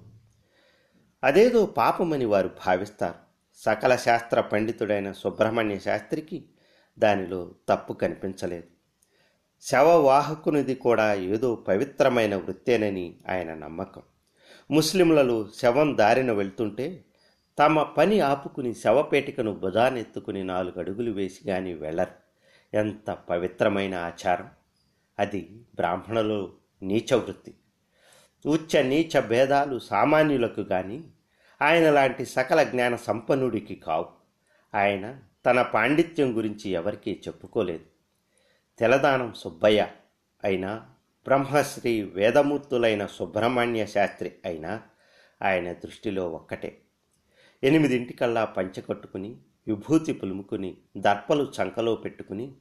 అదేదో 1.23 1.65
పాపమని 1.65 2.25
వారు 2.25 2.47
భావిస్తారు. 2.67 3.15
సకల 3.55 3.95
శాస్త్ర 3.95 4.41
పండితుడైన 4.41 5.11
సుబ్రహ్మణ్య 5.11 5.79
శాస్త్రికి 5.79 6.45
దానిలో 6.99 7.55
తప్పు 7.69 7.93
కనిపించలేదు. 7.93 8.74
శవవాహకునిది 9.63 10.75
కూడా 10.75 11.13
ఏదో 11.25 11.55
పవిత్రమైన 11.67 12.35
వృత్తేనని 12.35 13.05
ఆయన 13.29 13.53
నమ్మకం. 13.55 14.03
ముస్లింలలో 14.69 15.47
శవం 15.53 15.97
దారిన 15.97 16.31
వెళ్తుంటే 16.31 16.87
తమ 17.57 17.83
పని 17.97 18.19
ఆపుకుని 18.21 18.73
శవపేటికను 18.73 19.51
భుజానెత్తుకుని 19.53 20.43
నాలుగు 20.43 20.79
అడుగులు 20.79 21.11
వేసి 21.11 21.49
గాని 21.49 21.73
వెళ్ళరు. 21.73 22.15
ఎంత 22.73 23.09
పవిత్రమైన 23.29 23.95
ఆచారం! 24.09 24.49
అది 25.17 25.41
బ్రాహ్మణులు 25.75 26.39
నీచ 26.81 27.13
వృత్తి 27.15 27.53
ఉచ్చ 28.45 28.81
నీచ 28.83 29.21
భేదాలు 29.21 29.79
సామాన్యులకు 29.89 30.63
కానీ 30.63 30.99
ఆయన 31.61 31.89
లాంటి 31.89 32.25
సకల 32.27 32.63
జ్ఞాన 32.63 32.95
సంపన్నుడికి 33.07 33.75
కావు. 33.75 34.07
ఆయన 34.73 35.05
తన 35.45 35.61
పాండిత్యం 35.73 36.37
గురించి 36.37 36.67
ఎవరికీ 36.71 37.11
చెప్పుకోలేదు. 37.27 37.85
తెలదానం 38.79 39.33
సుబ్బయ్య 39.33 39.87
అయినా 40.43 40.85
బ్రహ్మశ్రీ 41.25 42.01
వేదమూర్తులైన 42.01 43.05
సుబ్రహ్మణ్య 43.05 43.85
శాస్త్రి 43.85 44.31
అయినా 44.45 44.81
ఆయన 45.41 45.73
దృష్టిలో 45.73 46.29
ఒక్కటే. 46.29 46.81
ఎనిమిదింటికల్లా 47.63 48.45
పంచకట్టుకుని 48.45 49.37
విభూతి 49.67 50.13
పులుముకుని 50.13 50.77
దర్పలు 50.97 51.51
చంకలో 51.61 51.95
పెట్టుకుని 51.95 52.55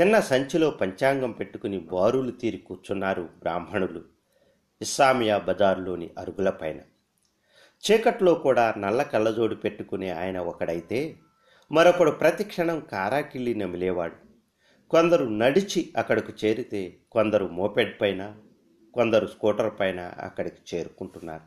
చిన్న 0.00 0.20
సంచిలో 0.20 0.70
పంచాంగం 0.70 1.32
పెట్టుకుని 1.32 1.78
బారులు 1.78 2.30
తీరి 2.30 2.58
కూర్చున్నారు 2.58 3.22
బ్రాహ్మణులు 3.22 4.04
ఇస్సామియా 4.82 5.38
బజారులోని 5.38 6.10
అరుగులపైన 6.18 6.80
చీకట్లో 7.84 8.34
కూడా 8.34 8.74
నల్ల 8.76 9.02
కళ్ళజోడు 9.02 9.54
పెట్టుకునే 9.54 10.10
ఆయన 10.10 10.38
ఒకడైతే 10.38 11.16
మరొకడు 11.72 12.10
ప్రతిక్షణం 12.10 12.80
కారాకిళ్ళి 12.80 13.54
నమిలేవాడు. 13.54 14.23
కొందరు 14.90 15.24
నడిచి 15.24 15.92
అక్కడికి 15.96 16.46
చేరితే 16.46 16.96
కొందరు 17.12 17.46
మోపెడ్ 17.48 18.00
పైన 18.00 18.34
కొందరు 18.94 19.26
స్కూటర్ 19.26 19.72
పైన 19.80 20.00
అక్కడికి 20.00 20.76
చేరుకుంటున్నారు. 20.76 21.42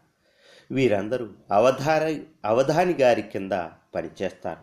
వీరందరూ 0.73 1.29
అవధార 1.51 2.19
అవధాని 2.45 2.93
గారి 2.93 3.21
కింద 3.21 3.51
పనిచేస్తారు. 3.95 4.59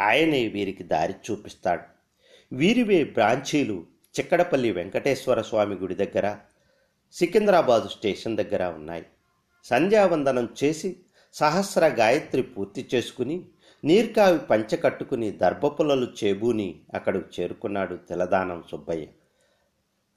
ఆయనే 0.00 0.48
వీరికి 0.48 0.84
దారి 0.84 1.14
చూపిస్తాడు. 1.30 1.82
వీరివే 2.54 3.04
బ్రాంచీలు 3.04 3.84
చిక్కడపల్లి 4.18 4.70
వెంకటేశ్వర 4.72 5.42
స్వామి 5.42 5.76
గుడి 5.76 5.94
దగ్గర 5.94 6.36
సికింద్రాబాదు 7.12 7.88
స్టేషన్ 7.88 8.36
దగ్గర 8.36 8.64
ఉన్నాయి. 8.64 9.06
సంధ్యావందనం 9.64 10.48
చేసి 10.64 10.96
సహస్ర 11.34 11.86
గాయత్రి 11.86 12.42
పూర్తి 12.42 12.88
చేసుకుని 12.94 13.44
నీర్కావి 13.84 14.38
పంచె 14.38 14.76
కట్టుకుని 14.76 15.30
దర్భపులలు 15.30 16.06
చేబూని 16.24 16.80
అక్కడికి 16.94 17.42
చేరుకున్నాడు 17.42 17.94
తెలదానం 17.94 18.64
సుబ్బయ్య. 18.70 19.06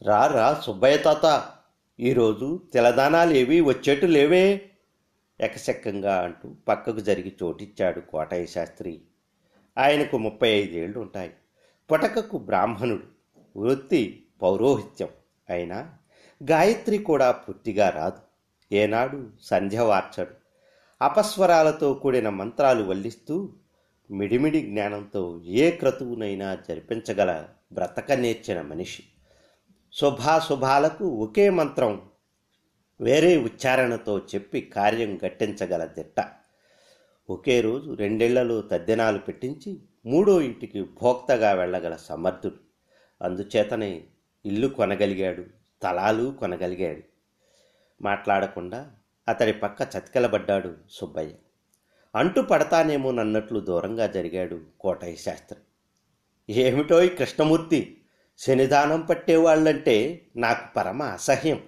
రా 0.01 0.27
రా 0.27 0.61
సుబ్బయ్య 0.65 0.97
తాత 0.97 1.45
ఈరోజు 1.99 2.61
తెలదానాలు 2.73 3.33
ఏవి 3.33 3.61
వచ్చేట్టు 3.61 4.05
లేవే 4.05 4.69
ఎకశక్కంగా 5.41 6.21
అంటూ 6.21 6.55
పక్కకు 6.67 6.99
జరిగి 6.99 7.35
చోటిచ్చాడు 7.43 7.99
కోటయ్య 7.99 8.45
శాస్త్రి. 8.45 9.01
ఆయనకు 9.77 10.17
ముప్పై 10.17 10.49
ఐదేళ్ళు 10.49 10.99
ఉంటాయి. 10.99 11.33
పుటకకు 11.91 12.37
బ్రాహ్మణుడు 12.37 13.03
వృత్తి 13.59 14.25
పౌరోహిత్యం. 14.41 15.09
అయినా 15.49 15.93
గాయత్రి 16.49 16.97
కూడా 16.97 17.31
పూర్తిగా 17.31 17.89
రాదు. 17.89 18.17
ఏనాడు 18.75 19.29
సంధ్య 19.41 19.79
వార్చడు 19.79 20.46
అపస్వరాలతో 21.01 21.93
కూడిన 21.93 22.29
మంత్రాలు 22.29 22.83
వల్లిస్తూ 22.83 23.53
మిడిమిడి 24.11 24.61
జ్ఞానంతో 24.61 25.41
ఏ 25.45 25.71
క్రతువునైనా 25.71 26.55
జరిపించగల 26.55 27.45
బ్రతక 27.73 28.11
నేర్చిన 28.11 28.61
మనిషి. 28.61 29.03
శుభాశుభాలకు 29.93 31.07
ఒకే 31.07 31.49
మంత్రం 31.49 32.01
వేరే 33.01 33.37
ఉచ్చారణతో 33.37 34.19
చెప్పి 34.19 34.61
కార్యం 34.61 35.19
గట్టించగల 35.25 35.85
దిట్ట. 35.85 36.25
ఒకే 37.29 37.61
రోజు 37.61 37.93
రెండేళ్ళలో 37.93 38.61
తద్దినాలు 38.61 39.17
పెట్టించి 39.17 39.81
మూడో 40.05 40.41
ఇంటికి 40.41 40.83
భోక్తగా 40.83 41.51
వెళ్ళగల 41.51 41.95
సమర్థుడు. 41.95 42.55
అందుచేతనే 43.21 44.03
ఇల్లు 44.45 44.67
కొనగలిగాడు 44.67 45.41
స్థలాలు 45.41 46.37
కొనగలిగాడు. 46.39 47.01
మాట్లాడకుండా 48.01 48.91
అతడి 49.27 49.53
పక్క 49.53 49.81
చతికిలబడ్డాడు 49.81 50.75
సుబ్బయ్య. 50.89 51.31
అంటు 52.15 52.41
పడతానేమోనన్నట్లు 52.41 53.59
దూరంగా 53.59 54.07
జరిగాడు 54.07 54.61
కోటయ్య 54.79 55.15
శాస్త్రి. 55.15 55.59
ఏమిటో 56.53 57.03
ఈ 57.03 57.07
కృష్ణమూర్తి? 57.07 58.01
శనిదానం 58.37 59.01
పట్టేవాళ్ళంటే 59.01 60.21
నాకు 60.35 60.73
పరమ 60.75 61.03
అసహ్యం. 61.03 61.63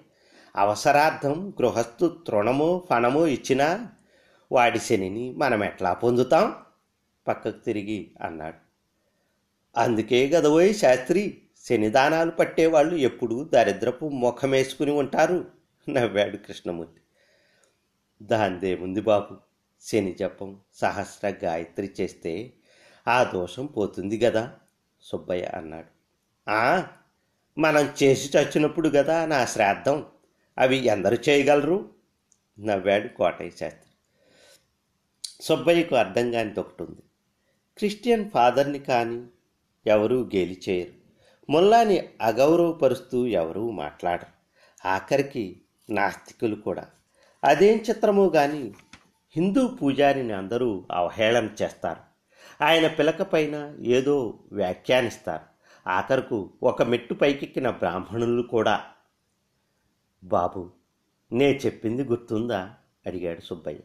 అవసరార్థం 0.56 1.50
గృహస్థు 1.50 2.18
తృణమో 2.28 2.88
ఫణమో 2.90 3.28
ఇచ్చినా 3.28 3.88
వాడి 4.52 4.80
శనిని 4.80 5.32
మనం 5.32 5.64
ఎట్లా 5.64 5.94
పొందుతాం? 5.94 6.56
పక్కకు 7.28 7.58
తిరిగి 7.58 8.12
అన్నాడు. 8.22 8.70
అందుకే 9.80 10.28
గదవోయ్ 10.28 10.74
శాస్త్రి 10.74 11.42
శనిదానాలు 11.70 12.32
పట్టేవాళ్ళు 12.32 12.96
ఎప్పుడూ 12.96 13.44
దరిద్రపు 13.44 14.06
ముఖమేసుకుని 14.06 14.92
ఉంటారు 14.92 15.46
నవ్వాడు 15.90 16.38
కృష్ణమూర్తి. 16.38 17.02
దాందేముంది 18.22 19.02
బాబు. 19.02 19.38
శని 19.82 20.14
జపం 20.14 20.60
సహస్ర 20.74 21.34
గాయత్రి 21.44 21.92
చేస్తే 22.02 22.54
ఆ 23.08 23.24
దోషం 23.24 23.66
పోతుంది 23.66 24.18
కదా 24.18 24.56
సుబ్బయ్య 25.02 25.46
అన్నాడు. 25.46 25.88
ఆ 26.50 26.88
మనం 27.58 27.94
చేసి 28.04 28.38
చచ్చినప్పుడు 28.38 28.90
కదా 28.90 29.26
నా 29.26 29.46
శ్రాద్ధం. 29.46 30.06
అవి 30.58 30.78
ఎందరు 30.78 31.18
చేయగలరు? 31.30 31.90
నవ్వాడు 32.60 33.08
కోటయ్య 33.08 33.50
శాస్త్రి. 33.50 33.92
సుబ్బయ్యకు 35.42 35.96
అర్థం 35.96 36.32
కానిది 36.32 36.60
ఒకటి 36.60 36.84
ఉంది. 36.84 37.02
క్రిస్టియన్ 37.78 38.32
ఫాదర్ని 38.32 38.80
కానీ 38.80 39.28
ఎవరూ 39.88 40.24
గేలి 40.24 40.62
చేయరు. 40.70 40.92
ముల్లాని 41.52 42.10
అగౌరవపరుస్తూ 42.22 43.28
ఎవరూ 43.28 43.72
మాట్లాడరు. 43.72 44.40
ఆఖరికి 44.88 45.62
నాస్తికులు 45.90 46.56
కూడా. 46.56 46.88
అదేం 47.44 47.78
చిత్రమో 47.78 48.30
కానీ 48.30 48.74
హిందూ 49.36 49.68
పూజారిని 49.68 50.34
అందరూ 50.34 50.86
అవహేళన 50.92 51.50
చేస్తారు. 51.62 52.00
ఆయన 52.64 52.88
పిలకపైన 52.88 53.78
ఏదో 53.82 54.40
వ్యాఖ్యానిస్తారు. 54.52 55.46
ఆఖరుకు 55.90 56.54
ఒక 56.64 56.84
మెట్టు 56.84 57.14
పైకెక్కిన 57.14 57.70
బ్రాహ్మణులు 57.70 58.42
కూడా 58.42 58.86
బాబు 60.24 60.72
నే 61.32 61.52
చెప్పింది 61.52 62.04
గుర్తుందా? 62.04 62.74
అడిగాడు 63.08 63.42
సుబ్బయ్య. 63.42 63.80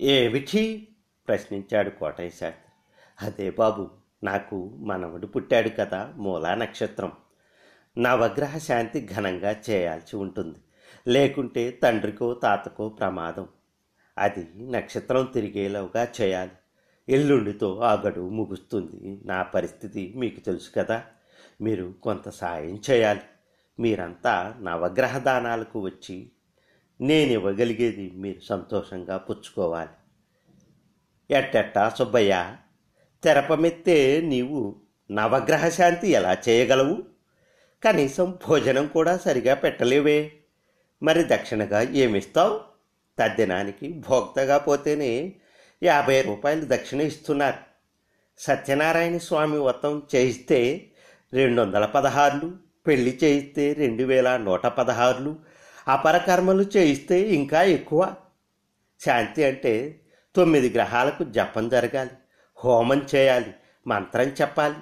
ఏమిటి? 0.00 0.88
ప్రశ్నించాడు 1.28 1.90
కోటయ్య 1.90 2.30
శాస్త్రి. 2.30 2.72
అదే 3.26 3.50
బాబు 3.50 3.90
నాకు 4.24 4.76
మనవడు 4.78 5.26
పుట్టాడు 5.26 5.68
కదా 5.68 6.12
మూలా 6.16 6.54
నక్షత్రం. 6.54 7.12
నవగ్రహ 7.98 8.58
శాంతి 8.58 9.08
ఘనంగా 9.14 9.56
చేయాల్సి 9.70 10.16
ఉంటుంది. 10.16 10.58
లేకుంటే 11.08 11.70
తండ్రికో 11.70 12.34
తాతకో 12.34 12.88
ప్రమాదం. 12.88 13.48
అది 14.18 14.70
నక్షత్రం 14.70 15.24
తిరిగేలాగా 15.34 16.08
చేయాలి. 16.20 16.50
ఎల్లుండితో 17.08 17.78
ఆ 17.78 17.94
గడువు 17.94 18.30
ముగుస్తుంది. 18.30 19.22
నా 19.24 19.42
పరిస్థితి 19.42 20.12
మీకు 20.16 20.40
తెలుసు 20.40 20.70
కదా. 20.76 21.02
మీరు 21.60 21.94
కొంత 22.02 22.28
సాయం 22.28 22.82
చేయాలి. 22.90 23.20
మీరంతా 23.80 24.54
నవగ్రహ 24.60 25.18
దానాలకు 25.18 25.80
వచ్చి 25.80 26.30
నేను 27.00 27.30
ఇవ్వగలిగేది 27.30 28.10
మీరు 28.10 28.40
సంతోషంగా 28.40 29.16
పుచ్చుకోవాలి. 29.16 29.90
ఎట్టెట్టా 31.30 31.88
సుబ్బయ్య? 31.88 32.56
తెరపమెత్తే 33.24 34.20
నీవు 34.20 34.76
నవగ్రహ 35.10 35.68
శాంతి 35.68 36.08
ఎలా 36.08 36.36
చేయగలవు? 36.48 37.02
కనీసం 37.84 38.38
భోజనం 38.48 38.86
కూడా 38.86 39.16
సరిగా 39.16 39.54
పెట్టలేవే. 39.54 40.32
మరి 41.02 41.24
దక్షిణగా 41.24 41.80
ఏమిస్తావు? 41.80 42.60
తద్దినానికి 43.18 43.92
భోక్తగా 43.92 44.58
పోతేనే 44.58 45.32
యాభై 45.82 46.22
రూపాయలు 46.22 46.62
దక్షిణ 46.64 47.00
ఇస్తున్నారు. 47.00 47.56
సత్యనారాయణ 48.38 49.16
స్వామి 49.16 49.58
వ్రతం 49.58 50.02
చేయిస్తే 50.14 50.90
రెండు 51.32 51.62
వందల 51.62 51.86
పదహారులు 51.86 52.52
పెళ్ళి 52.86 53.18
చేయిస్తే 53.24 53.72
రెండు 53.72 54.02
వేల 54.02 54.36
నూట 54.36 54.66
పదహారులు 54.66 55.36
అపరకర్మలు 55.88 56.62
చేయిస్తే 56.62 57.20
ఇంకా 57.20 57.62
ఎక్కువ. 57.62 58.14
శాంతి 59.04 59.44
అంటే 59.44 60.00
తొమ్మిది 60.36 60.70
గ్రహాలకు 60.70 61.24
జపం 61.24 61.68
జరగాలి 61.68 62.10
హోమం 62.64 63.06
చేయాలి 63.14 63.54
మంత్రం 63.86 64.26
చెప్పాలి. 64.26 64.74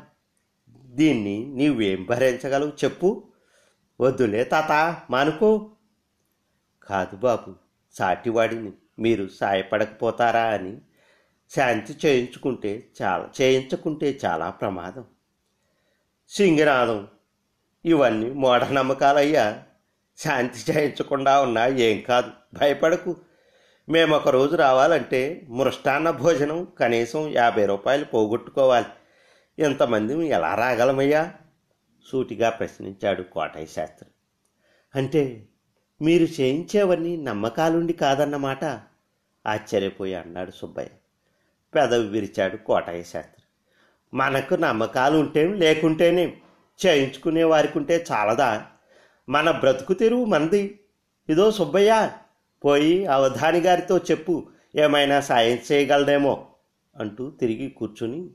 దీన్ని 0.86 1.46
నీవేం 1.46 2.04
భరించగలవు 2.04 2.72
చెప్పు. 2.84 3.28
వద్దులే 4.00 4.44
తాత 4.44 5.02
మానుకో. 5.10 5.70
కాదు 6.88 7.16
బాబు 7.16 7.54
సాటివాడిని 7.92 8.72
మీరు 8.98 9.28
సాయపడకపోతారా 9.28 10.42
అని 10.42 10.78
శాంతి 11.54 11.96
చేయించుకుంటే 12.06 12.88
చాలా 13.02 13.30
చేయించుకుంటే 13.40 14.18
చాలా 14.24 14.50
ప్రమాదం. 14.50 15.04
సింగినాదం 16.28 17.08
ఇవన్నీ 17.84 18.30
మూఢనమ్మకాలయ్యా. 18.30 19.62
శాంతి 20.18 20.72
చేయించకుండా 20.72 21.42
ఉన్నా 21.42 21.66
ఏం 21.66 22.00
కాదు 22.00 22.30
భయపడకు. 22.54 23.16
మేము 23.88 24.16
ఒక 24.16 24.28
రోజు 24.28 24.56
రావాలంటే 24.56 25.46
మృష్టాన్న 25.48 26.10
భోజనం 26.10 26.64
కనీసం 26.64 27.28
యాభై 27.28 27.66
రూపాయలు 27.66 28.04
పోగొట్టుకోవాలి. 28.04 28.86
ఇంతమంది 29.64 30.26
ఎలా 30.28 30.54
రాగలమయ్యా? 30.54 31.34
సూటిగా 32.06 32.50
ప్రశ్నించాడు 32.50 33.22
కోటయ్య 33.22 33.66
శాస్త్రి. 33.66 34.10
అంటే 34.94 35.48
మీరు 36.02 36.24
చేయించేవన్నీ 36.24 37.16
నమ్మకాలుండి 37.16 37.92
కాదన్నమాట. 37.92 38.64
ఆశ్చర్యపోయి 39.46 40.14
అన్నాడు 40.14 40.50
సుబ్బయ్య. 40.50 40.88
పెదవి 41.74 42.08
విరిచాడు 42.08 42.56
కోటయ్య 42.56 43.02
శాస్త్రి. 43.02 43.44
మనకు 44.16 44.54
నమ్మకాలు 44.54 45.18
ఉంటేం 45.18 45.52
లేకుంటేనే 45.52 46.36
చేయించుకునే 46.86 47.44
వారికి 47.44 47.78
ఉంటే 47.78 48.04
చాలదా? 48.12 48.66
మన 49.28 49.50
బ్రతుకు 49.50 49.92
తెరువు 49.92 50.24
మనది. 50.24 50.80
ఇదో 51.28 51.50
సుబ్బయ్య 51.50 52.10
పోయి 52.64 53.06
అవధాని 53.06 53.60
గారితో 53.60 53.98
చెప్పు 53.98 54.48
ఏమైనా 54.76 55.20
సాయం 55.20 55.58
చేయగలదేమో 55.72 56.46
అంటూ 56.96 57.30
తిరిగి 57.30 57.70
కూర్చుని 57.70 58.30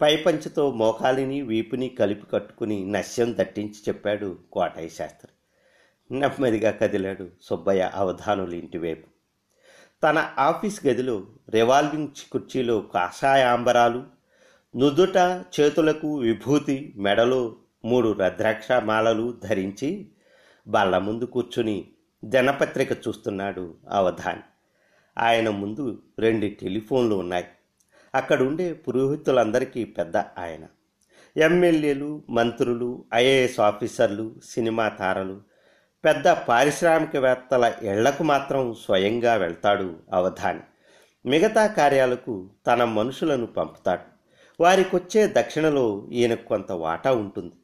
పైపంచతో 0.00 0.70
మోకాలిని 0.70 1.42
వీపుని 1.42 1.88
కలిపి 1.88 2.26
కట్టుకుని 2.32 2.84
నశ్యం 2.90 3.34
దట్టించి 3.38 3.74
చెప్పాడు 3.88 4.38
కోటయ్య 4.52 4.88
శాస్త్రి. 4.88 5.32
నెమ్మదిగా 6.10 6.70
కదిలాడు 6.70 7.28
సుబ్బయ్య 7.42 7.90
అవధానులు 7.94 8.54
ఇంటివైపు. 8.54 9.06
తన 10.02 10.30
ఆఫీస్ 10.38 10.86
గదిలో 10.86 11.26
రివాల్వింగ్ 11.50 12.08
కుర్చీలో 12.32 12.80
కాషాయాంబరాలు 12.80 14.04
నుదుట 14.76 15.44
చేతులకు 15.60 16.18
విభూతి 16.18 16.94
మెడలో 16.96 17.56
మూడు 17.84 18.12
రద్రాక్ష 18.12 18.72
మాలలు 18.72 19.34
ధరించి 19.44 20.08
బళ్ళ 20.66 20.98
ముందు 20.98 21.24
కూర్చుని 21.24 21.88
దినపత్రిక 22.24 22.92
చూస్తున్నాడు 22.92 23.74
అవధాని. 23.90 24.40
ఆయన 25.18 25.50
ముందు 25.50 26.02
రెండు 26.18 26.46
టెలిఫోన్లు 26.46 27.14
ఉన్నాయి. 27.14 27.44
అక్కడుండే 28.14 28.72
పురోహితులందరికీ 28.72 29.84
పెద్ద 29.84 30.16
ఆయన. 30.16 30.66
ఎమ్మెల్యేలు 31.36 32.22
మంత్రులు 32.30 33.04
ఐఏఎస్ 33.14 33.60
ఆఫీసర్లు 33.60 34.34
సినిమా 34.44 34.88
తారలు 34.88 35.49
పెద్ద 36.04 36.28
పారిశ్రామికవేత్తల 36.28 37.74
ఇళ్ళకు 37.82 38.22
మాత్రం 38.22 38.74
స్వయంగా 38.74 39.34
వెళ్తాడు 39.34 39.96
అవధాని. 40.12 40.60
మిగతా 41.28 41.66
కార్యాలకు 41.66 42.50
తన 42.66 42.84
మనుషులను 42.84 43.46
పంపుతాడు. 43.46 44.02
వారికొచ్చే 44.62 45.26
దక్షిణలో 45.26 46.08
ఈయనకు 46.12 46.44
కొంత 46.44 46.72
వాటా 46.72 47.12
ఉంటుంది. 47.12 47.54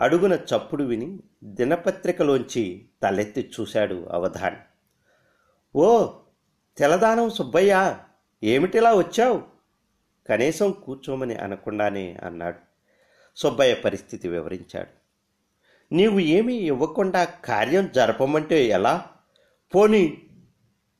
అడుగున 0.00 0.32
చప్పుడు 0.32 0.84
విని 0.84 1.20
దినపత్రికలోంచి 1.44 2.88
తలెత్తి 3.02 3.50
చూశాడు 3.60 4.08
అవధాని. 4.10 4.56
ఓ 5.76 6.12
తెలదానం 6.78 7.30
సుబ్బయ్య 7.30 7.96
ఏమిటిలా 8.44 8.94
వచ్చావు? 8.94 9.42
కనీసం 10.28 10.72
కూర్చోమని 10.72 11.34
అనకుండానే 11.34 12.16
అన్నాడు. 12.22 12.58
సుబ్బయ్య 13.36 13.74
పరిస్థితి 13.74 14.28
వివరించాడు. 14.28 14.99
నీవు 15.92 16.18
ఏమీ 16.18 16.54
ఇవ్వకుండా 16.54 17.24
కార్యం 17.24 17.90
జరపమంటే 17.94 18.64
ఎలా? 18.64 19.06
పోనీ 19.74 20.18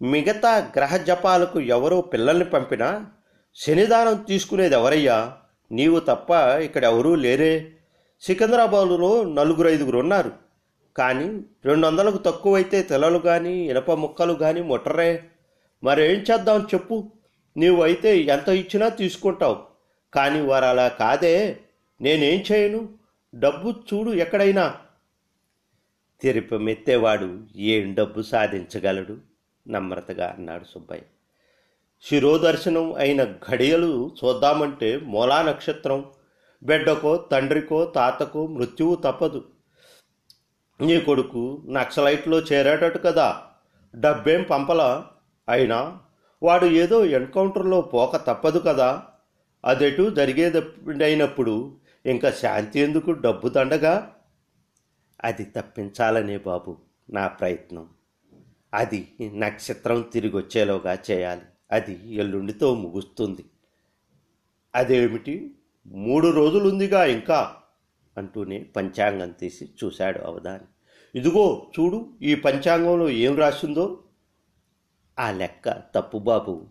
మిగతా 0.02 0.72
గ్రహ 0.76 0.96
జపాలకు 0.96 1.60
ఎవరో 1.60 2.00
పిల్లల్ని 2.00 2.44
పంపినా 2.44 3.06
శనిదానం 3.54 4.16
తీసుకునేది 4.16 4.74
ఎవరయ్యా 4.74 5.32
నీవు 5.72 6.00
తప్ప 6.00 6.30
ఇక్కడ 6.60 6.84
ఎవరూ 6.84 7.14
లేరే. 7.14 7.72
సికింద్రాబాదులో 8.20 9.24
నలుగురు 9.24 9.68
ఐదుగురు 9.68 9.98
ఉన్నారు. 9.98 10.32
కానీ 10.96 11.40
రెండు 11.64 11.86
వందలకు 11.86 12.18
తక్కువైతే 12.18 12.82
తెలలు 12.82 13.18
కానీ 13.18 13.70
ఇనప 13.70 13.92
ముక్కలు 13.92 14.32
కానీ 14.32 14.60
ముట్టరే. 14.60 15.24
మరేం 15.84 16.20
చేద్దాం 16.20 16.60
చెప్పు. 16.74 17.12
నీవు 17.56 17.82
అయితే 17.82 18.18
ఎంత 18.18 18.48
ఇచ్చినా 18.48 18.88
తీసుకుంటావు. 18.88 19.56
కానీ 20.14 20.40
వారు 20.40 20.64
అలా 20.64 20.88
కాదే. 20.88 21.58
నేనేం 22.00 22.44
చేయను? 22.52 22.99
డబ్బు 23.34 23.70
చూడు 23.70 24.10
ఎక్కడైనా. 24.10 24.74
తెరిపమెత్తేవాడు 26.22 27.40
ఏం 27.56 27.94
డబ్బు 27.94 28.22
సాధించగలడు? 28.22 29.18
నమ్రతగా 29.68 30.34
అన్నాడు 30.38 30.64
సుబ్బయ్య. 30.64 31.02
శిరోదర్శనం 32.02 32.92
అయిన 32.92 33.24
ఘడియలు 33.24 34.14
చూద్దామంటే 34.24 34.96
మూలా 34.96 35.42
నక్షత్రం. 35.42 36.04
బిడ్డకో 36.62 37.16
తండ్రికో 37.16 37.84
తాతకో 37.84 38.46
మృత్యువు 38.46 38.94
తప్పదు. 38.94 39.48
నీ 40.80 41.00
కొడుకు 41.00 41.62
నక్సలైట్లో 41.68 42.38
చేరేటట్టు 42.38 42.98
కదా. 42.98 43.42
డబ్బేం 43.94 44.42
పంపల? 44.42 45.04
అయినా 45.48 45.98
వాడు 46.42 46.66
ఏదో 46.66 47.04
ఎన్కౌంటర్లో 47.04 47.80
పోక 47.80 48.16
తప్పదు 48.16 48.58
కదా. 48.58 49.02
అదెటు 49.64 50.10
జరిగేదైనప్పుడు 50.10 51.79
ఇంకా 52.06 52.30
శాంతి 52.30 52.80
ఎందుకు? 52.80 53.10
డబ్బు 53.10 53.48
దండగా? 53.48 54.16
అది 55.24 55.44
తప్పించాలనే 55.44 56.38
బాబు 56.38 56.76
నా 57.10 57.26
ప్రయత్నం. 57.26 57.88
అది 58.74 59.08
నక్షత్రం 59.22 60.00
తిరిగి 60.02 60.36
వచ్చేలోగా 60.36 60.98
చేయాలి. 61.10 61.42
అది 61.72 62.14
ఎల్లుండితో 62.14 62.74
ముగుస్తుంది. 62.74 63.44
అదేమిటి? 64.74 65.54
మూడు 65.86 66.28
రోజులుందిగా 66.28 67.04
ఇంకా? 67.04 67.56
అంటూనే 68.18 68.64
పంచాంగం 68.76 69.30
తీసి 69.30 69.74
చూశాడు 69.84 70.18
అవధాని. 70.18 70.64
ఇదిగో 71.18 71.72
చూడు 71.80 72.12
ఈ 72.22 72.34
పంచాంగంలో 72.34 73.10
ఏం 73.10 73.36
రాసిందో? 73.36 74.04
ఆ 75.18 75.30
లెక్క 75.30 75.70
తప్పు 75.94 76.18
బాబు. 76.18 76.68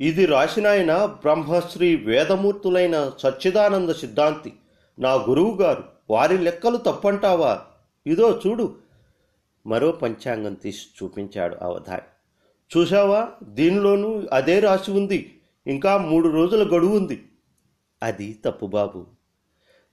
ఇది 0.00 0.26
రాసినాయన 0.26 1.04
బ్రహ్మశ్రీ 1.04 1.96
వేదమూర్తులైన 1.96 3.12
సచ్చిదానంద 3.18 3.90
సిద్ధాంతి. 3.90 4.52
నా 4.98 5.14
గురువు 5.14 5.56
గారు 5.56 5.84
వారి 6.10 6.38
లెక్కలు 6.38 6.76
తప్పంటావా? 6.76 7.60
ఇదో 8.06 8.40
చూడు. 8.46 8.76
మరో 9.66 9.92
పంచాంగం 9.92 10.54
తీసి 10.54 10.86
చూపించాడు 11.02 11.56
అవధాని 11.62 12.02
చూశావా? 12.76 13.28
దీనిలోనూ 13.42 14.22
అదే 14.32 14.60
రాసి 14.60 14.90
ఉంది. 14.90 15.40
ఇంకా 15.66 15.98
మూడు 15.98 16.28
రోజుల 16.28 16.76
గడువు 16.76 16.96
ఉంది. 16.96 17.24
అది 18.02 18.38
తప్పు 18.44 18.66
బాబు. 18.66 19.06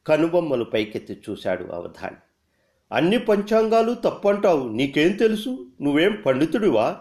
కనుబొమ్మలు 0.07 0.63
పైకెత్తి 0.63 1.21
చూశాడు 1.29 1.63
అవధాని 1.63 2.15
అన్ని 2.91 3.19
పంచాంగాలు 3.19 3.93
తప్పంటావు. 3.93 4.69
నీకేం 4.69 5.11
తెలుసు? 5.11 5.65
నువ్వేం 5.81 6.23
పండితుడివా? 6.25 6.97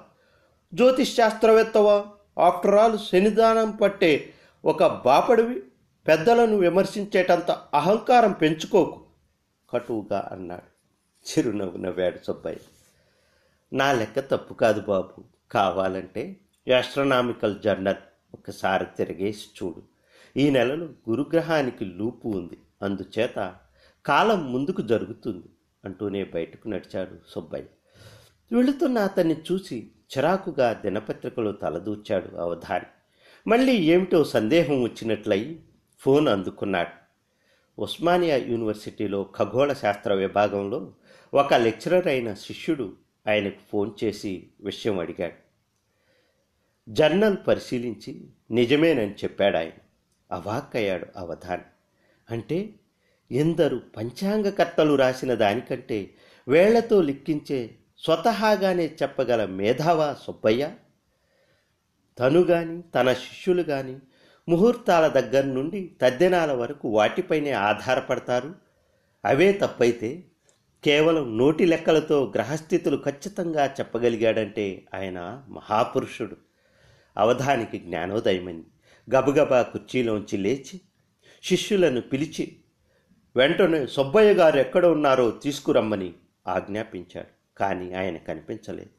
జ్యోతిష్ 0.75 1.17
శాస్త్రవేత్తవా? 1.17 2.07
ఆఫ్టర్ 2.39 2.75
ఆల్ 2.75 2.99
శనిదానం 2.99 3.71
పట్టే 3.71 4.33
ఒక 4.65 4.87
బాపడివి 4.87 5.63
పెద్దలను 6.07 6.57
విమర్శించేటంత 6.57 7.51
అహంకారం 7.51 8.33
పెంచుకోకు 8.33 9.05
కటువుగా 9.71 10.29
అన్నాడు. 10.33 10.77
చిరునవ్వు 11.27 11.77
నవ్వాడు 11.77 12.19
సుబ్బయ్య. 12.25 12.57
నా 13.73 13.93
లెక్క 13.93 14.21
తప్పు 14.21 14.55
కాదు 14.55 14.81
బాబు. 14.81 15.25
కావాలంటే 15.51 16.37
యాస్ట్రనామికల్ 16.69 17.61
జర్నల్ 17.61 17.97
ఒకసారి 18.35 18.87
తిరిగేసి 18.97 19.47
చూడు. 19.63 19.83
ఈ 20.39 20.51
నెలలో 20.51 20.85
గురుగ్రహానికి 20.85 21.85
లూపు 21.85 22.29
ఉంది. 22.29 22.59
అందుచేత 22.83 23.55
కాలం 24.07 24.53
ముందుకు 24.53 24.83
జరుగుతుంది 24.83 25.47
అంటూనే 25.85 26.25
బయటకు 26.25 26.69
నడిచాడు 26.69 27.11
సుబ్బయ్య. 27.29 27.65
వెళుతున్న 28.57 28.99
అతన్ని 28.99 29.37
చూసి 29.53 29.91
చిరాకుగా 30.07 30.73
దినపత్రికలో 30.73 31.53
తలదూచాడు 31.53 32.37
అవధాని 32.37 32.87
మళ్ళీ 33.51 33.77
ఏమిటో 33.77 34.25
సందేహం 34.25 34.83
వచ్చినట్లయి 34.83 35.61
ఫోన్ 35.99 36.29
అందుకున్నాడు. 36.29 37.07
ఉస్మానియా 37.81 38.37
యూనివర్సిటీలో 38.37 39.31
ఖగోళ 39.37 39.73
శాస్త్ర 39.73 40.15
విభాగంలో 40.15 40.93
ఒక 41.35 41.55
లెక్చరర్ 41.55 42.07
అయిన 42.07 42.35
శిష్యుడు 42.35 42.93
ఆయనకు 43.29 43.71
ఫోన్ 43.73 44.05
చేసి 44.05 44.47
విషయం 44.61 44.99
అడిగాడు. 44.99 45.47
జర్నల్ 46.89 47.37
పరిశీలించి 47.49 48.21
నిజమేనని 48.51 49.13
చెప్పాడు 49.13 49.57
ఆయన. 49.57 49.73
అవాక్కయ్యాడు 50.33 51.07
అవధాన్ 51.17 51.61
అంటే 52.31 52.75
ఎందరు 53.33 53.81
పంచాంగకర్తలు 53.97 54.95
రాసిన 54.95 55.35
దానికంటే 55.35 56.11
వేళ్ళతో 56.49 57.03
లిక్కించే 57.03 57.71
స్వతహాగానే 58.07 58.97
చెప్పగల 59.03 59.45
మేధావా 59.45 60.17
సుబ్బయ్య 60.23 60.71
తను 62.19 62.41
గాని 62.41 62.83
తన 62.83 63.13
శిష్యులు 63.13 63.63
గాని 63.63 63.99
ముహూర్తాల 64.49 65.07
దగ్గర 65.07 65.45
నుండి 65.45 65.97
తద్దినాల 66.03 66.53
వరకు 66.53 66.89
వాటిపైనే 66.89 67.51
ఆధారపడతారు. 67.51 68.55
అవే 69.25 69.53
తప్పైతే 69.53 70.25
కేవలం 70.85 71.39
నోటి 71.39 71.67
లెక్కలతో 71.67 72.33
గ్రహస్థితులు 72.35 72.97
ఖచ్చితంగా 73.05 73.67
చెప్పగలిగాడంటే 73.67 74.87
ఆయన 74.95 75.43
మహాపురుషుడు. 75.49 76.37
అవధానికి 77.17 77.79
జ్ఞానోదయమైంది. 77.79 78.67
గబగబా 79.17 79.63
కుర్చీలోంచి 79.63 80.37
లేచి 80.37 80.81
శిష్యులను 81.45 82.01
పిలిచి 82.01 82.57
వెంటనే 83.37 83.87
సుబ్బయ్య 83.87 84.35
గారు 84.35 84.59
ఎక్కడ 84.59 84.87
ఉన్నారో 84.87 85.31
తీసుకురమ్మని 85.31 86.13
ఆజ్ఞాపించాడు. 86.47 87.36
కానీ 87.59 87.93
ఆయన 87.93 88.17
కనిపించలేదు. 88.17 88.91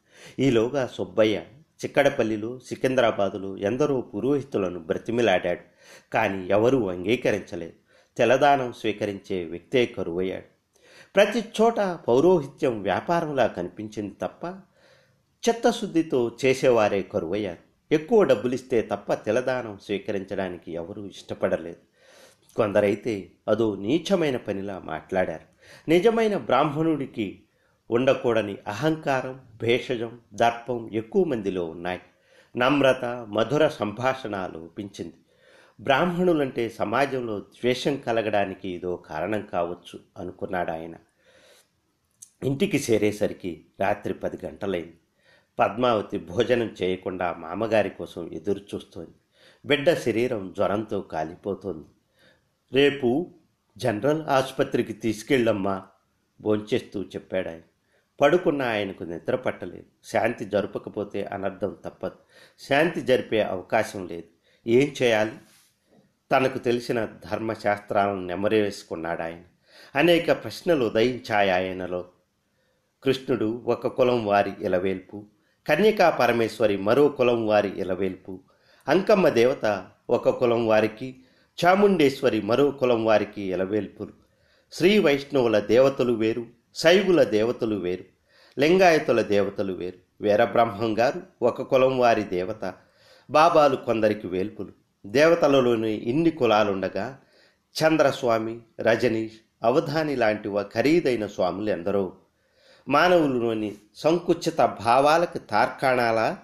ఈలోగా 0.42 0.88
సుబ్బయ్య 0.88 1.38
చిక్కడపల్లిలో 1.86 2.60
సికింద్రాబాదులో 2.60 3.58
ఎందరో 3.58 4.02
పురోహితులను 4.02 4.80
బ్రతిమిలాడాడు. 4.80 5.62
కానీ 6.14 6.48
ఎవరూ 6.48 6.88
అంగీకరించలేదు. 6.88 7.74
తెలదానం 8.18 8.74
స్వీకరించే 8.74 9.44
వ్యక్తే 9.44 9.86
కరువయ్యాడు. 9.86 10.44
ప్రతి 11.16 11.46
చోట 11.62 11.80
పౌరోహిత్యం 11.80 12.82
వ్యాపారంలా 12.82 13.48
కనిపించింది 13.48 14.16
తప్ప 14.22 14.46
చిత్తశుద్ధితో 15.50 16.38
చేసేవారే 16.46 17.02
కరువయ్యారు. 17.02 17.94
ఎక్కువ 17.94 18.24
డబ్బులిస్తే 18.24 18.82
తప్ప 18.82 19.14
తెలదానం 19.14 19.78
స్వీకరించడానికి 19.78 20.72
ఎవరూ 20.72 21.06
ఇష్టపడలేదు. 21.06 21.78
కొందరైతే 22.56 23.32
అదో 23.48 23.76
నీచమైన 23.76 24.38
పనిలా 24.38 24.80
మాట్లాడారు. 24.80 25.58
నిజమైన 25.90 26.38
బ్రాహ్మణుడికి 26.38 27.44
ఉండకూడని 27.90 28.58
అహంకారం 28.68 29.42
భేషజం 29.62 30.20
దర్పం 30.34 30.90
ఎక్కువ 30.94 31.24
మందిలో 31.24 31.66
ఉన్నాయి. 31.66 32.02
నమ్రత 32.58 33.06
మధుర 33.06 33.68
సంభాషణ 33.68 34.50
లోపించింది 34.54 35.14
బ్రాహ్మణులంటే 35.80 36.70
సమాజంలో 36.70 37.40
ద్వేషం 37.40 37.98
కలగడానికి 37.98 38.70
ఇదో 38.70 38.96
కారణం 38.96 39.42
కావచ్చు 39.42 40.00
అనుకున్నాడు 40.18 40.72
ఆయన. 40.72 40.96
ఇంటికి 42.44 42.84
చేరేసరికి 42.92 43.66
రాత్రి 43.80 44.14
పది 44.14 44.46
గంటలైంది. 44.46 45.00
పద్మావతి 45.60 46.18
భోజనం 46.18 46.76
చేయకుండా 46.84 47.34
మామగారి 47.34 47.90
కోసం 47.90 48.34
ఎదురు 48.34 48.60
చూస్తోంది. 48.76 49.12
బిడ్డ 49.66 49.94
శరీరం 49.94 50.54
జ్వరంతో 50.58 51.02
కాలిపోతోంది. 51.02 51.86
రేపు 52.74 53.34
జనరల్ 53.78 54.22
ఆసుపత్రికి 54.22 54.94
తీసుకెళ్ళమ్మా 54.94 55.88
భోంచేస్తూ 56.42 57.02
చెప్పాడు 57.02 57.50
ఆయన 57.50 57.60
పడుకున్న 58.22 58.62
ఆయనకు 58.62 59.04
నిద్ర 59.04 59.36
పట్టలేదు. 59.36 60.08
శాంతి 60.08 60.46
జరపకపోతే 60.46 61.24
అనర్థం 61.24 61.78
తప్పదు. 61.86 62.16
శాంతి 62.70 63.02
జరిపే 63.02 63.42
అవకాశం 63.42 64.08
లేదు. 64.08 64.24
ఏం 64.68 64.94
చేయాలి? 65.02 65.32
తనకు 66.32 66.58
తెలిసిన 66.58 67.06
ధర్మశాస్త్రాలను 67.06 68.26
నెమరేసుకున్నాడు 68.26 69.22
ఆయన. 69.22 69.42
అనేక 69.96 70.32
ప్రశ్నలు 70.32 70.86
ఉదయించాయి 70.86 71.50
ఆయనలో. 71.50 72.06
కృష్ణుడు 73.04 73.64
ఒక 73.66 73.88
కులం 73.88 74.26
వారి 74.26 74.52
ఇలవేల్పు 74.62 75.26
కన్యకా 75.68 76.10
పరమేశ్వరి 76.10 76.78
మరో 76.78 77.08
కులం 77.08 77.48
వారి 77.48 77.80
ఇలవేల్పు 77.80 78.40
అంకమ్మ 78.88 79.30
దేవత 79.30 79.88
ఒక 80.10 80.30
కులం 80.30 80.68
వారికి 80.68 81.24
చాముండేశ్వరి 81.66 82.42
మరో 82.42 82.72
కులం 82.72 83.06
వారికి 83.06 83.42
ఇలవేల్పులు. 83.42 84.14
శ్రీ 84.72 85.00
వైష్ణవుల 85.00 85.60
దేవతలు 85.60 86.14
వేరు 86.14 86.57
శైవుల 86.76 87.24
దేవతలు 87.24 87.76
వేరు 87.76 88.04
లింగాయతుల 88.60 89.22
దేవతలు 89.22 89.74
వేరు. 89.74 89.98
వీరబ్రహ్మం 90.22 91.00
గారు 91.00 91.22
ఒక 91.42 91.62
కులం 91.62 92.00
వారి 92.00 92.24
దేవత 92.24 92.74
బాబాలు 93.30 93.76
కొందరికి 93.76 94.28
వేల్పులు. 94.28 94.72
దేవతలలోని 95.06 95.92
ఇన్ని 95.92 96.32
కులాలుండగా 96.32 97.18
చంద్రస్వామి 97.76 98.60
రజనీష్ 98.80 99.34
అవధాని 99.64 100.16
లాంటి 100.16 100.50
ఖరీదైన 100.62 101.28
స్వాములు 101.28 101.70
ఎందరో. 101.70 102.14
మానవులలోని 102.90 103.76
సంకుచిత 103.96 104.58
భావాలకు 104.58 105.38
తార్కాణాల 105.38 106.36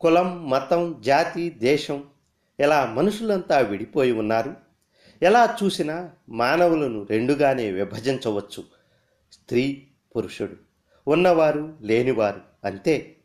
కులం 0.00 0.50
మతం 0.50 0.96
జాతి 1.00 1.50
దేశం 1.50 2.04
ఇలా 2.60 2.86
మనుషులంతా 2.86 3.58
విడిపోయి 3.58 4.12
ఉన్నారు. 4.12 4.54
ఎలా 5.22 5.56
చూసినా 5.64 6.10
మానవులను 6.28 7.06
రెండుగానే 7.10 7.70
విభజించవచ్చు. 7.70 8.81
స్త్రీ 9.32 9.86
పురుషుడు. 10.16 10.56
ఉన్నవారు 11.10 11.78
లేనివారు 11.80 12.40
అంతే. 12.64 13.16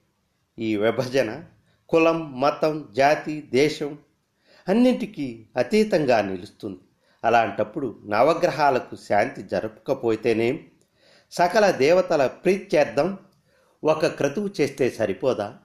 ఈ 0.60 0.78
విభజన 0.78 1.44
కులం 1.90 2.42
మతం 2.42 2.88
జాతి 2.92 3.42
దేశం 3.42 4.00
అన్నింటికీ 4.68 5.46
అతీతంగా 5.58 6.22
నిలుస్తుంది. 6.22 6.80
అలాంటప్పుడు 7.24 8.00
నవగ్రహాలకు 8.06 8.96
శాంతి 8.96 9.44
జరపకపోతేనేం 9.44 10.60
సకల 11.32 11.72
దేవతల 11.72 12.28
ప్రీత్యర్థం 12.28 13.18
ఒక 13.84 14.06
క్రతువు 14.06 14.50
చేస్తే 14.62 14.90
సరిపోదా? 14.90 15.58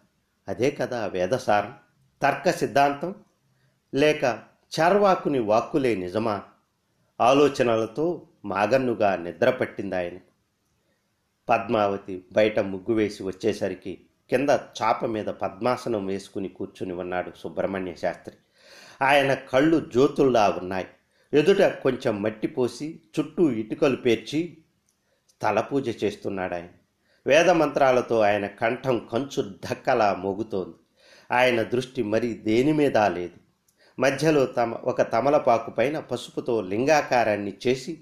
అదే 0.48 0.70
కదా 0.70 1.06
వేదసారం. 1.06 1.74
తర్క 2.22 2.50
సిద్ధాంతం 2.50 3.14
లేక 3.94 4.24
చార్వాకుని 4.80 5.38
వాక్కులే 5.38 5.94
నిజమా? 5.94 6.42
ఆలోచనలతో 7.20 8.28
మాగన్నుగా 8.44 9.16
నిద్ర 9.16 9.50
పద్మావతి 11.48 12.24
బయట 12.32 12.60
ముగ్గు 12.60 12.94
వేసి 12.94 13.22
వచ్చేసరికి 13.22 14.00
కింద 14.30 14.48
చాప 14.50 15.04
మీద 15.04 15.26
పద్మాసనం 15.26 16.06
వేసుకుని 16.06 16.48
కూర్చుని 16.48 16.92
ఉన్నాడు 16.92 17.32
సుబ్రహ్మణ్య 17.36 17.94
శాస్త్రి. 17.94 18.36
ఆయన 19.02 19.34
కళ్ళు 19.34 19.80
జ్యోతుల్లా 19.80 20.58
ఉన్నాయి. 20.62 20.86
ఎదుట 21.34 21.62
కొంచెం 21.62 22.22
మట్టి 22.22 22.46
పోసి 22.46 23.00
చుట్టూ 23.18 23.50
ఇటుకలు 23.50 23.96
పేర్చి 23.96 24.58
స్థల 25.30 25.60
పూజ 25.60 26.04
చేస్తున్నాడు 26.04 26.54
ఆయన. 26.54 26.68
వేదమంత్రాలతో 27.26 28.20
ఆయన 28.20 28.46
కంఠం 28.46 29.08
కంచు 29.12 29.42
ధక్కలా 29.42 30.14
మోగుతోంది. 30.14 30.74
ఆయన 31.32 31.62
దృష్టి 31.62 32.02
మరి 32.02 32.34
దేని 32.34 32.72
మీద 32.72 32.96
లేదు. 32.96 33.42
మధ్యలో 33.98 34.46
తమ 34.46 34.74
ఒక 34.74 35.12
తమలపాకు 35.12 35.70
పైన 35.70 35.98
పసుపుతో 35.98 36.60
లింగాకారాన్ని 36.60 37.52
చేసి 37.66 38.00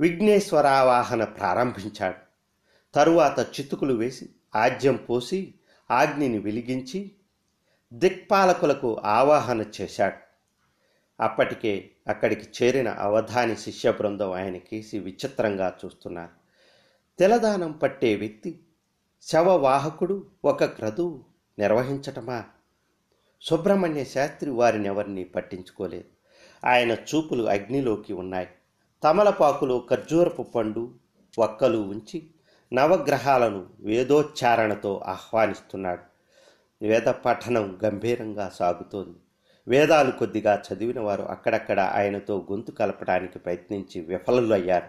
విఘ్నేశ్వరావాహన 0.00 1.24
ప్రారంభించాడు. 1.24 2.29
తరువాత 2.94 3.40
చితుకులు 3.40 3.94
వేసి 3.94 4.28
ఆజ్యం 4.56 4.96
పోసి 4.96 5.54
ఆజ్ఞని 5.90 6.38
వెలిగించి 6.38 7.10
దిక్పాలకులకు 7.92 9.00
ఆవాహన 9.04 9.64
చేశాడు. 9.80 10.16
అప్పటికే 11.22 11.90
అక్కడికి 12.08 12.46
చేరిన 12.62 12.88
అవధాని 12.88 13.56
శిష్య 13.56 13.92
బృందం 13.92 14.32
ఆయన 14.32 14.56
కేసి 14.56 14.98
విచిత్రంగా 14.98 15.78
చూస్తున్నారు. 15.84 16.30
తెలదానం 17.18 17.72
పట్టే 17.72 18.16
వ్యక్తి 18.16 18.60
శవవాహకుడు 19.22 20.26
ఒక 20.44 20.64
క్రతువు 20.64 21.24
నిర్వహించటమా? 21.58 22.44
సుబ్రహ్మణ్య 23.40 24.04
శాస్త్రి 24.04 24.50
వారిని 24.50 24.86
ఎవరిని 24.86 25.24
పట్టించుకోలేదు. 25.24 26.04
ఆయన 26.66 26.90
చూపులు 26.92 27.44
అగ్నిలోకి 27.44 28.12
ఉన్నాయి. 28.12 28.48
తమలపాకులో 29.04 29.86
ఖర్జూరపు 29.90 30.42
పండు 30.42 30.94
ఒక్కలు 31.38 31.78
ఉంచి 31.78 32.30
నవగ్రహాలను 32.72 33.66
వేదోచ్చారణతో 33.80 35.00
ఆహ్వానిస్తున్నాడు. 35.06 36.02
వేద 36.82 37.02
పఠనం 37.02 37.78
గంభీరంగా 37.84 38.48
సాగుతోంది. 38.48 39.18
వేదాలు 39.68 40.10
కొద్దిగా 40.10 40.62
చదివిన 40.68 41.00
వారు 41.00 41.22
అక్కడక్కడ 41.22 41.80
ఆయనతో 41.80 42.46
గొంతు 42.52 42.70
కలపడానికి 42.70 43.38
ప్రయత్నించి 43.38 44.00
విఫలులయ్యారు. 44.00 44.88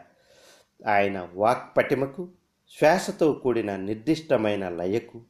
ఆయన 0.89 1.27
వాక్పటిమకు 1.33 2.29
శ్వాసతో 2.79 3.33
కూడిన 3.33 3.75
నిర్దిష్టమైన 3.75 4.69
లయకు 4.69 5.21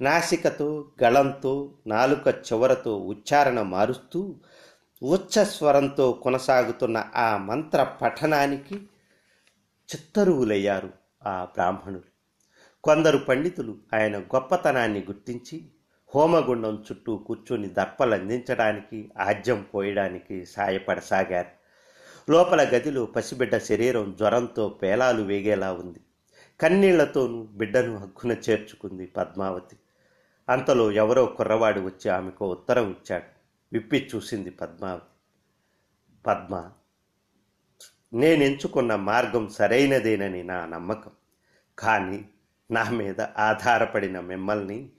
నాసికతో 0.00 0.88
గళంతో 1.04 1.74
నాలుక 1.86 2.28
చివరతో 2.28 2.98
ఉచ్చారణ 2.98 3.62
మారుస్తూ 3.62 4.34
ఉచ్చస్వరంతో 5.02 6.12
కొనసాగుతున్న 6.12 7.04
ఆ 7.16 7.36
మంత్ర 7.36 7.82
పఠనానికి 7.82 8.74
చిత్తరువులయ్యారు. 9.94 11.05
ఆ 11.26 11.44
బ్రాహ్మణులు. 11.44 12.02
కొందరు 12.84 13.18
పండితులు 13.18 13.78
ఆయన 13.94 14.18
గొప్పతనాన్ని 14.18 15.00
గుర్తించి 15.00 15.68
హోమగుండం 16.14 16.84
చుట్టూ 16.92 17.16
కూర్చొని 17.16 17.68
దర్పలు 17.68 18.14
అందించడానికి 18.14 19.10
ఆజ్యం 19.18 19.66
పోయడానికి 19.74 20.46
సాయపడసాగారు. 20.46 21.56
లోపల 22.30 22.62
గదిలో 22.62 23.06
పసిబిడ్డ 23.06 23.58
శరీరం 23.58 24.16
జ్వరంతో 24.18 24.68
పేలాలు 24.68 25.22
వేగేలా 25.22 25.72
ఉంది. 25.72 26.00
కన్నీళ్ళతోనూ 26.60 27.42
బిడ్డను 27.42 27.96
హక్కున 27.96 28.32
చేర్చుకుంది 28.32 29.06
పద్మావతి. 29.06 29.76
అంతలో 30.48 30.92
ఎవరో 30.92 31.26
కుర్రవాడు 31.26 31.80
వచ్చి 31.80 32.10
ఆమెకు 32.10 32.50
ఉత్తరం 32.50 32.90
ఇచ్చాడు. 32.90 33.24
విప్పి 33.72 34.10
చూసింది 34.14 34.50
పద్మావతి. 34.50 35.04
పద్మ 36.26 36.70
నేనెంచుకున్న 38.14 38.96
మార్గం 38.96 39.48
సరైనదేనని 39.48 40.42
నా 40.42 40.66
నమ్మకం. 40.66 41.10
కానీ 41.78 42.24
నా 42.70 42.90
మీద 42.90 43.20
ఆధారపడిన 43.20 44.20
మిమ్మల్ని 44.20 44.90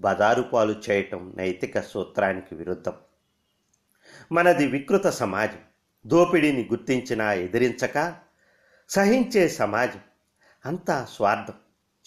బదారు 0.00 0.42
పాలు 0.42 0.74
చేయటం 0.90 1.34
నైతిక 1.36 1.80
సూత్రానికి 1.80 2.54
విరుద్ధం. 2.54 2.92
మనది 4.32 4.66
వికృత 4.66 5.06
సమాజం. 5.06 5.58
దోపిడీని 6.06 6.64
గుర్తించినా 6.64 7.32
ఎదిరించక 7.32 8.14
సహించే 8.88 9.48
సమాజం. 9.48 10.00
అంతా 10.66 11.04
స్వార్థం. 11.04 11.54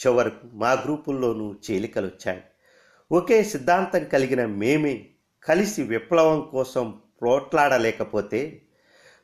చివరకు 0.07 0.47
మా 0.53 0.71
గ్రూపుల్లోనూ 0.71 1.53
చీలికలొచ్చాయి. 1.53 2.43
ఒకే 3.11 3.43
సిద్ధాంతం 3.43 4.03
కలిగిన 4.03 4.45
మేమే 4.45 5.05
కలిసి 5.43 5.83
విప్లవం 5.83 6.41
కోసం 6.41 7.01
పోట్లాడలేకపోతే 7.21 8.61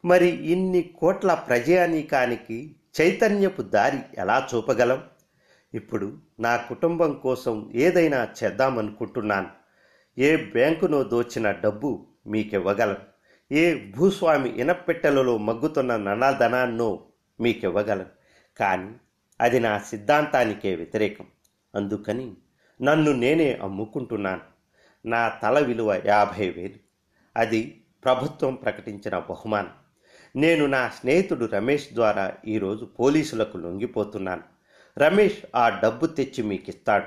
మరి 0.05 0.27
ఇన్ని 0.27 0.81
కోట్ల 0.81 1.33
ప్రజానీకానికి 1.33 2.75
చైతన్యపు 3.01 3.61
దారి 3.61 3.97
ఎలా 4.17 4.47
చూపగలం? 4.55 5.03
ఇప్పుడు 5.73 6.17
నా 6.39 6.57
కుటుంబం 6.57 7.13
కోసం 7.13 7.71
ఏదైనా 7.75 8.27
చేద్దామనుకుంటున్నాను. 8.43 9.47
ఏ 10.17 10.35
బ్యాంకునో 10.35 11.03
దోచిన 11.03 11.51
డబ్బు 11.51 12.07
మీకివ్వగలం. 12.27 12.97
ఏ 13.51 13.75
భూస్వామి 13.75 14.49
ఇనపెట్టెలలో 14.49 15.37
మగ్గుతున్న 15.37 15.97
ననాధనాన్నో 15.97 17.03
మీకివ్వగలం. 17.39 18.05
కానీ 18.57 18.91
అది 19.41 19.59
నా 19.59 19.79
సిద్ధాంతానికే 19.79 20.75
వ్యతిరేకం. 20.75 21.25
అందుకని 21.75 22.33
నన్ను 22.81 23.11
నేనే 23.11 23.53
అమ్ముకుంటున్నాను. 23.53 24.41
నా 25.07 25.29
తల 25.29 25.59
విలువ 25.59 26.01
యాభై 26.05 26.49
వేలు. 26.49 26.75
అది 27.37 27.81
ప్రభుత్వం 28.03 28.55
ప్రకటించిన 28.55 29.19
బహుమానం. 29.19 29.84
నేను 30.35 30.65
నా 30.65 30.89
స్నేహితుడు 30.89 31.45
రమేష్ 31.45 31.93
ద్వారా 31.93 32.33
ఈరోజు 32.47 32.85
పోలీసులకు 32.85 33.57
లొంగిపోతున్నాను. 33.57 34.43
రమేష్ 34.97 35.37
ఆ 35.55 35.69
డబ్బు 35.69 36.05
తెచ్చి 36.05 36.43
మీకు 36.43 36.69
ఇస్తాడు 36.69 37.05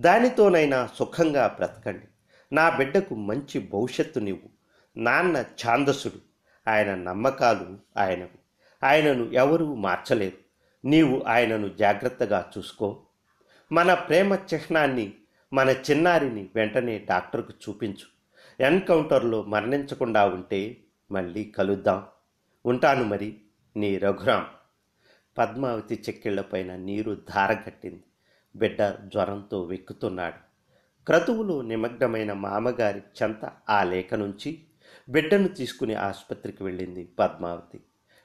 దానితోనైనా 0.00 0.88
సుఖంగా 0.98 1.46
బ్రతకండి. 1.46 2.06
నా 2.54 2.70
బిడ్డకు 2.70 3.14
మంచి 3.14 3.58
భవిష్యత్తు 3.60 4.20
నీవు. 4.20 4.48
నాన్న 4.96 5.36
ఛాందసుడు 5.36 6.14
ఆయన 6.70 6.94
నమ్మకాలు 6.94 8.00
ఆయనవి. 8.00 8.38
ఆయనను 8.84 9.30
ఎవరూ 9.32 9.74
మార్చలేరు. 9.74 10.36
నీవు 10.86 11.22
ఆయనను 11.26 11.68
జాగ్రత్తగా 11.68 12.50
చూసుకో. 12.58 13.02
మన 13.72 13.94
ప్రేమ 13.94 14.34
చిహ్నాన్ని 14.34 15.12
మన 15.52 15.70
చిన్నారిని 15.70 16.48
వెంటనే 16.54 16.98
డాక్టర్కు 16.98 17.52
చూపించు. 17.68 18.06
ఎన్కౌంటర్లో 18.64 19.42
మరణించకుండా 19.42 20.26
ఉంటే 20.26 20.76
మళ్ళీ 21.10 21.44
కలుద్దాం. 21.44 22.04
ఉంటాను 22.66 23.04
మరి 23.04 23.36
నీ 23.76 23.98
రఘురాం. 23.98 24.46
పద్మావతి 25.38 26.04
చెక్కిళ్ళపైన 26.08 26.76
నీరు 26.76 27.14
ధారగట్టింది. 27.14 28.02
బిడ్డ 28.56 28.82
జ్వరంతో 28.82 29.62
వెక్కుతున్నాడు. 29.62 30.46
క్రతువులో 31.06 31.62
నిమగ్నమైన 31.62 32.32
మామగారి 32.32 33.02
చెంత 33.22 33.50
ఆ 33.70 33.82
లేఖ 33.82 34.14
నుంచి 34.14 34.58
బిడ్డను 35.08 35.48
తీసుకుని 35.48 35.94
ఆసుపత్రికి 35.94 36.64
వెళ్ళింది 36.64 37.04
పద్మావతి. 37.18 37.80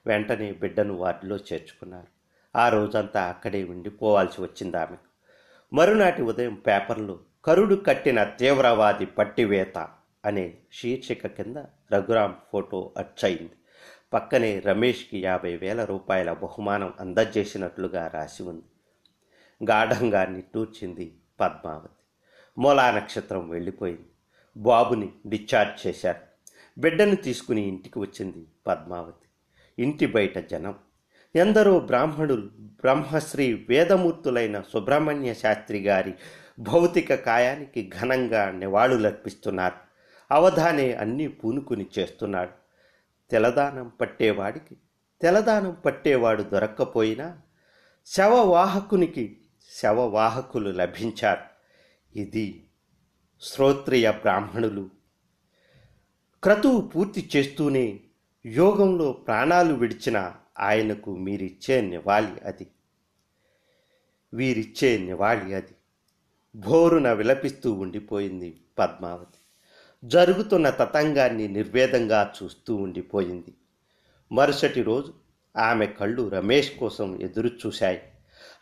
వెంటనే 0.05 0.51
బిడ్డను 0.51 0.93
వార్డులో 0.93 1.35
చేర్చుకున్నారు. 1.35 2.07
ఆ 2.57 2.69
రోజంతా 2.69 3.23
అక్కడే 3.23 3.63
ఉండిపోవాల్సి 3.63 4.41
వచ్చింది 4.41 4.77
ఆమెకు 4.77 5.11
మరునాటి 5.75 6.21
ఉదయం 6.21 6.53
పేపర్లో 6.53 7.19
కరుడు 7.45 7.75
కట్టిన 7.75 8.23
తీవ్రవాది 8.23 9.05
పట్టివేత 9.05 9.87
అనే 10.25 10.53
శీర్షిక 10.73 11.27
కింద 11.27 11.57
రఘురాం 11.93 12.35
ఫోటో 12.51 12.93
అచ్చయింది. 12.97 13.51
పక్కనే 14.13 14.59
రమేష్కి 14.59 15.21
యాభై 15.23 15.55
వేల 15.55 15.83
రూపాయల 15.83 16.33
బహుమానం 16.33 16.93
అందజేసినట్లుగా 16.99 18.07
రాసి 18.07 18.43
ఉంది. 18.43 18.61
గాఢంగా 19.71 20.25
నిట్టూర్చింది 20.25 21.17
పద్మావతి. 21.39 22.03
మూలా 22.57 22.91
నక్షత్రం 22.91 23.49
వెళ్ళిపోయింది. 23.49 24.05
బాబుని 24.57 25.09
డిశ్చార్జ్ 25.27 25.87
చేశారు. 25.87 26.19
బిడ్డను 26.77 27.15
తీసుకుని 27.15 27.67
ఇంటికి 27.67 27.99
వచ్చింది 27.99 28.47
పద్మావతి. 28.67 29.27
ఇంటి 29.83 30.05
బయట 30.05 30.39
జనం. 30.39 30.75
ఎందరో 31.35 31.79
బ్రాహ్మణులు 31.79 32.49
బ్రహ్మశ్రీ 32.57 33.65
వేదమూర్తులైన 33.69 34.61
సుబ్రహ్మణ్య 34.61 35.33
శాస్త్రి 35.33 35.83
గారి 35.83 36.13
భౌతిక 36.59 37.15
కాయానికి 37.15 37.91
ఘనంగా 38.01 38.51
నివాళులర్పిస్తున్నారు. 38.51 39.75
అవధానే 40.33 40.93
అన్నీ 40.93 41.27
పూనుకుని 41.27 41.85
చేస్తున్నాడు. 41.99 42.60
తెలదానం 43.31 43.87
పట్టేవాడికి 44.01 44.77
తెలదానం 45.21 45.77
పట్టేవాడు 45.85 46.43
దొరక్కపోయినా 46.43 47.41
శవవాహకునికి 48.05 49.37
శవవాహకులు 49.69 50.69
లభించారు. 50.69 51.41
ఇది 52.19 52.67
శ్రోత్రియ 53.41 54.11
బ్రాహ్మణులు 54.11 54.89
క్రతువు 56.43 56.81
పూర్తి 56.81 57.29
చేస్తూనే 57.35 57.99
యోగంలో 58.45 59.11
ప్రాణాలు 59.11 59.73
విడిచిన 59.73 60.33
ఆయనకు 60.59 61.17
మీరిచ్చే 61.17 61.81
నివాళి 61.81 62.45
అది. 62.45 62.67
వీరిచ్చే 64.33 64.97
నివాళి 64.97 65.53
అది. 65.53 65.75
భోరున 66.55 67.13
విలపిస్తూ 67.13 67.73
ఉండిపోయింది 67.73 68.61
పద్మావతి. 68.79 69.40
జరుగుతున్న 70.05 70.69
తతంగాన్ని 70.69 71.47
నిర్వేదంగా 71.47 72.33
చూస్తూ 72.43 72.75
ఉండిపోయింది. 72.75 73.53
మరుసటి 74.31 74.83
రోజు 74.83 75.13
ఆమె 75.57 75.85
కళ్ళు 75.85 76.29
రమేష్ 76.29 76.77
కోసం 76.77 77.21
ఎదురు 77.21 77.47
చూశాయి 77.47 78.01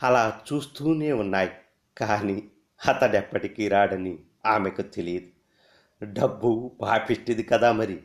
అలా 0.04 0.41
చూస్తూనే 0.54 1.12
ఉన్నాయి 1.12 1.49
కానీ 1.97 2.43
అతడెప్పటికీ 2.88 3.67
రాడని 3.67 4.19
ఆమెకు 4.45 4.82
తెలియదు. 4.82 5.28
డబ్బు 6.04 6.71
పాపిష్టిది 6.82 7.43
కదా 7.43 7.71
మరి? 7.71 7.99